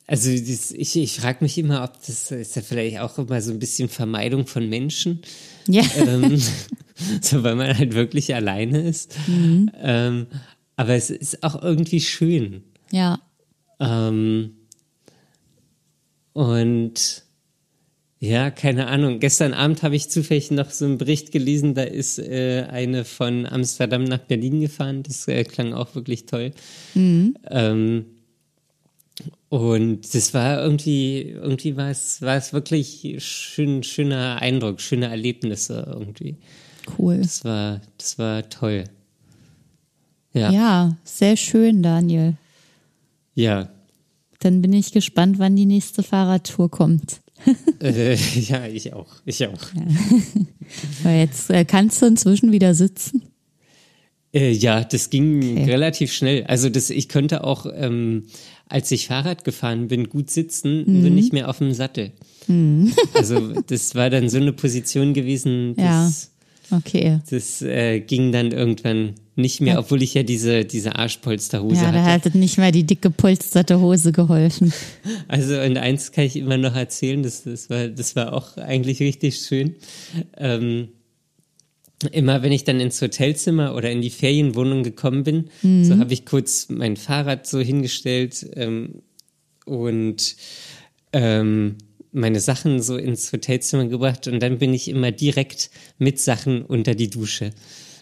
[0.09, 3.59] Also ich, ich frage mich immer, ob das ist ja vielleicht auch immer so ein
[3.59, 5.21] bisschen Vermeidung von Menschen.
[5.67, 5.83] Ja.
[5.97, 6.41] ähm,
[7.21, 9.15] so weil man halt wirklich alleine ist.
[9.27, 10.27] Ähm,
[10.77, 12.63] aber es ist auch irgendwie schön.
[12.91, 13.19] Ja.
[13.81, 14.51] Ähm,
[16.31, 17.23] und
[18.19, 19.19] ja, keine Ahnung.
[19.19, 23.45] Gestern Abend habe ich zufällig noch so einen Bericht gelesen, da ist äh, eine von
[23.45, 25.03] Amsterdam nach Berlin gefahren.
[25.03, 26.51] Das äh, klang auch wirklich toll.
[27.49, 28.05] Ähm,
[29.49, 35.85] und das war irgendwie, irgendwie war es, war es wirklich schön, schöner Eindruck, schöne Erlebnisse
[35.87, 36.37] irgendwie.
[36.97, 37.19] Cool.
[37.19, 38.83] Das war, das war toll.
[40.33, 40.51] Ja, ja.
[40.51, 42.35] Ja, sehr schön, Daniel.
[43.35, 43.69] ja.
[44.39, 47.21] Dann bin ich gespannt, wann die nächste Fahrradtour kommt.
[47.81, 49.59] Äh, ja, ich auch, ich auch.
[51.03, 53.23] Weil jetzt äh, kannst du inzwischen wieder sitzen.
[54.33, 55.63] Äh, ja, das ging Okay.
[55.71, 56.43] relativ schnell.
[56.45, 58.25] Also das, ich konnte auch, ähm,
[58.69, 61.01] als ich Fahrrad gefahren bin, gut sitzen, Mhm.
[61.01, 62.11] nur nicht mehr auf dem Sattel.
[63.13, 66.31] Also das war dann so eine Position gewesen, das,
[66.71, 67.19] Okay.
[67.29, 72.03] das äh, ging dann irgendwann nicht mehr, obwohl ich ja diese, diese Arschpolsterhose Ja, da
[72.03, 72.29] hatte.
[72.29, 74.73] hat nicht mal die dicke polsterte Hose geholfen.
[75.27, 78.99] Also und eins kann ich immer noch erzählen, das, das, war, das war auch eigentlich
[79.01, 79.75] richtig schön.
[80.37, 80.87] Ähm,
[82.11, 85.49] immer wenn ich dann ins Hotelzimmer oder in die Ferienwohnung gekommen bin,
[85.83, 89.01] so habe ich kurz mein Fahrrad so hingestellt ähm,
[89.65, 90.35] und
[91.13, 91.77] ähm,
[92.11, 96.95] meine Sachen so ins Hotelzimmer gebracht und dann bin ich immer direkt mit Sachen unter
[96.95, 97.51] die Dusche.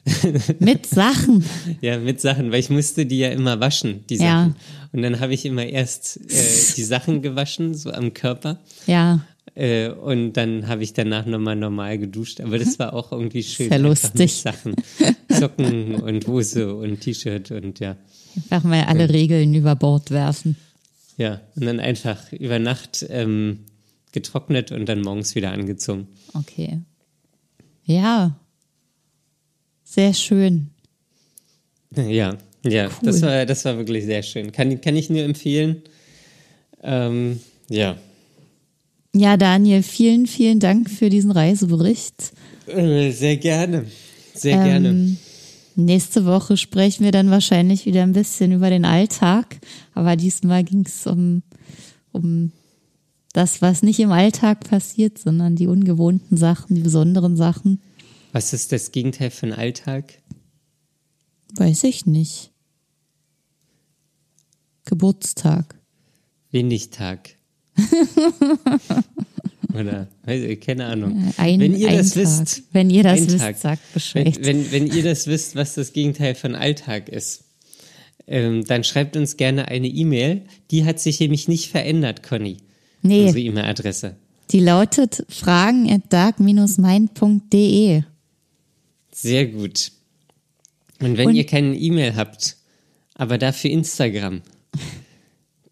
[0.60, 1.43] Mit Sachen.
[1.82, 4.56] Ja, mit Sachen, weil ich musste die ja immer waschen, die Sachen.
[4.56, 4.56] Ja.
[4.91, 8.60] Und dann habe ich immer erst äh, die Sachen gewaschen, so am Körper.
[8.88, 9.26] Ja,
[9.56, 12.41] Äh, und dann habe ich danach nochmal normal geduscht.
[12.41, 13.70] Aber das war auch irgendwie schön.
[13.70, 14.34] Sehr lustig.
[14.34, 14.76] Sachen.
[15.30, 17.95] Socken und Hose und T-Shirt und ja.
[18.49, 20.56] einfach mal alle Regeln über Bord werfen.
[21.18, 23.60] Ja, und dann einfach über Nacht ähm,
[24.12, 26.08] getrocknet und dann morgens wieder angezogen.
[26.34, 26.80] Okay.
[27.86, 28.38] Ja.
[29.96, 30.72] Sehr schön.
[31.96, 32.36] Ja,
[32.66, 32.91] ja, Cool.
[33.04, 34.52] das war, das war wirklich sehr schön.
[34.52, 35.84] Kann, kann ich nur empfehlen.
[36.84, 37.39] Ähm,
[37.70, 37.96] ja.
[39.16, 42.34] Ja, Daniel, vielen, vielen Dank für diesen Reisebericht.
[42.68, 43.86] Äh, Sehr gerne.
[44.34, 44.89] Sehr gerne.
[44.89, 45.18] Ähm,
[45.78, 49.60] nächste Woche sprechen wir dann wahrscheinlich wieder ein bisschen über den Alltag.
[49.93, 51.41] Aber diesmal ging es um,
[52.12, 52.52] um
[53.32, 57.80] das, was nicht im Alltag passiert, sondern die ungewohnten Sachen, die besonderen Sachen.
[58.36, 60.16] Was ist das Gegenteil von Alltag?
[61.54, 62.52] Weiß ich nicht.
[64.84, 65.76] Geburtstag.
[66.52, 67.38] Wenig Tag.
[69.74, 70.10] Oder,
[70.60, 71.32] keine Ahnung.
[71.38, 72.18] Ein, wenn ihr das Tag.
[72.24, 73.56] wisst, Wenn ihr das wisst, Tag.
[73.58, 74.36] sagt Bescheid.
[74.42, 77.46] Wenn, wenn, wenn ihr das wisst, was das Gegenteil von Alltag ist,
[78.28, 80.42] ähm, dann schreibt uns gerne eine E-Mail.
[80.72, 82.58] Die hat sich nämlich nicht verändert, Conny.
[83.02, 84.18] nee, Unsere E-Mail-Adresse.
[84.52, 88.04] die lautet fragen at dark-mind.de.
[89.16, 89.91] Sehr gut.
[90.99, 92.57] Und wenn Und- ihr keine E-Mail habt,
[93.13, 94.41] aber dafür Instagram,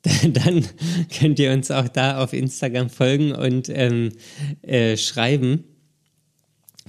[0.32, 0.66] dann
[1.20, 4.14] könnt ihr uns auch da auf Instagram folgen und ähm,
[4.62, 5.66] äh, schreiben.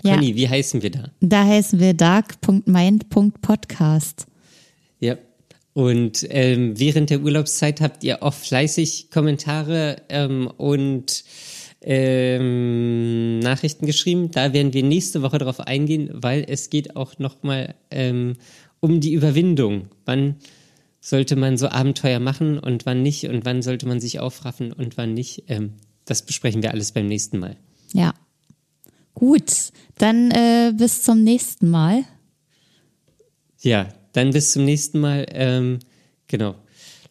[0.05, 0.15] Ja.
[0.15, 1.11] Conny, wie heißen wir da?
[1.21, 4.27] Da heißen wir dark.mind.podcast.
[5.01, 5.19] Ja.
[5.73, 11.25] Und ähm, während der Urlaubszeit habt ihr auch fleißig Kommentare ähm, und
[11.85, 14.31] ähm, Nachrichten geschrieben.
[14.31, 18.35] Da werden wir nächste Woche darauf eingehen, weil es geht auch nochmal ähm,
[18.81, 19.89] um die Überwindung.
[20.07, 20.37] Wann
[21.01, 24.97] sollte man so Abenteuer machen und wann nicht und wann sollte man sich aufraffen und
[24.97, 25.45] wann nicht.
[25.49, 25.75] Ähm,
[26.07, 27.57] das besprechen wir alles beim nächsten Mal.
[27.93, 28.15] Ja.
[29.13, 32.05] Gut, dann äh, bis zum nächsten Mal.
[33.61, 35.27] Ja, dann bis zum nächsten Mal.
[35.31, 35.79] Ähm,
[36.27, 36.57] genau.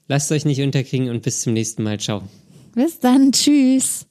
[0.08, 2.00] Lasst euch nicht unterkriegen und bis zum nächsten Mal.
[2.00, 2.24] Ciao.
[2.74, 3.32] Bis dann.
[3.32, 4.08] Tschüss.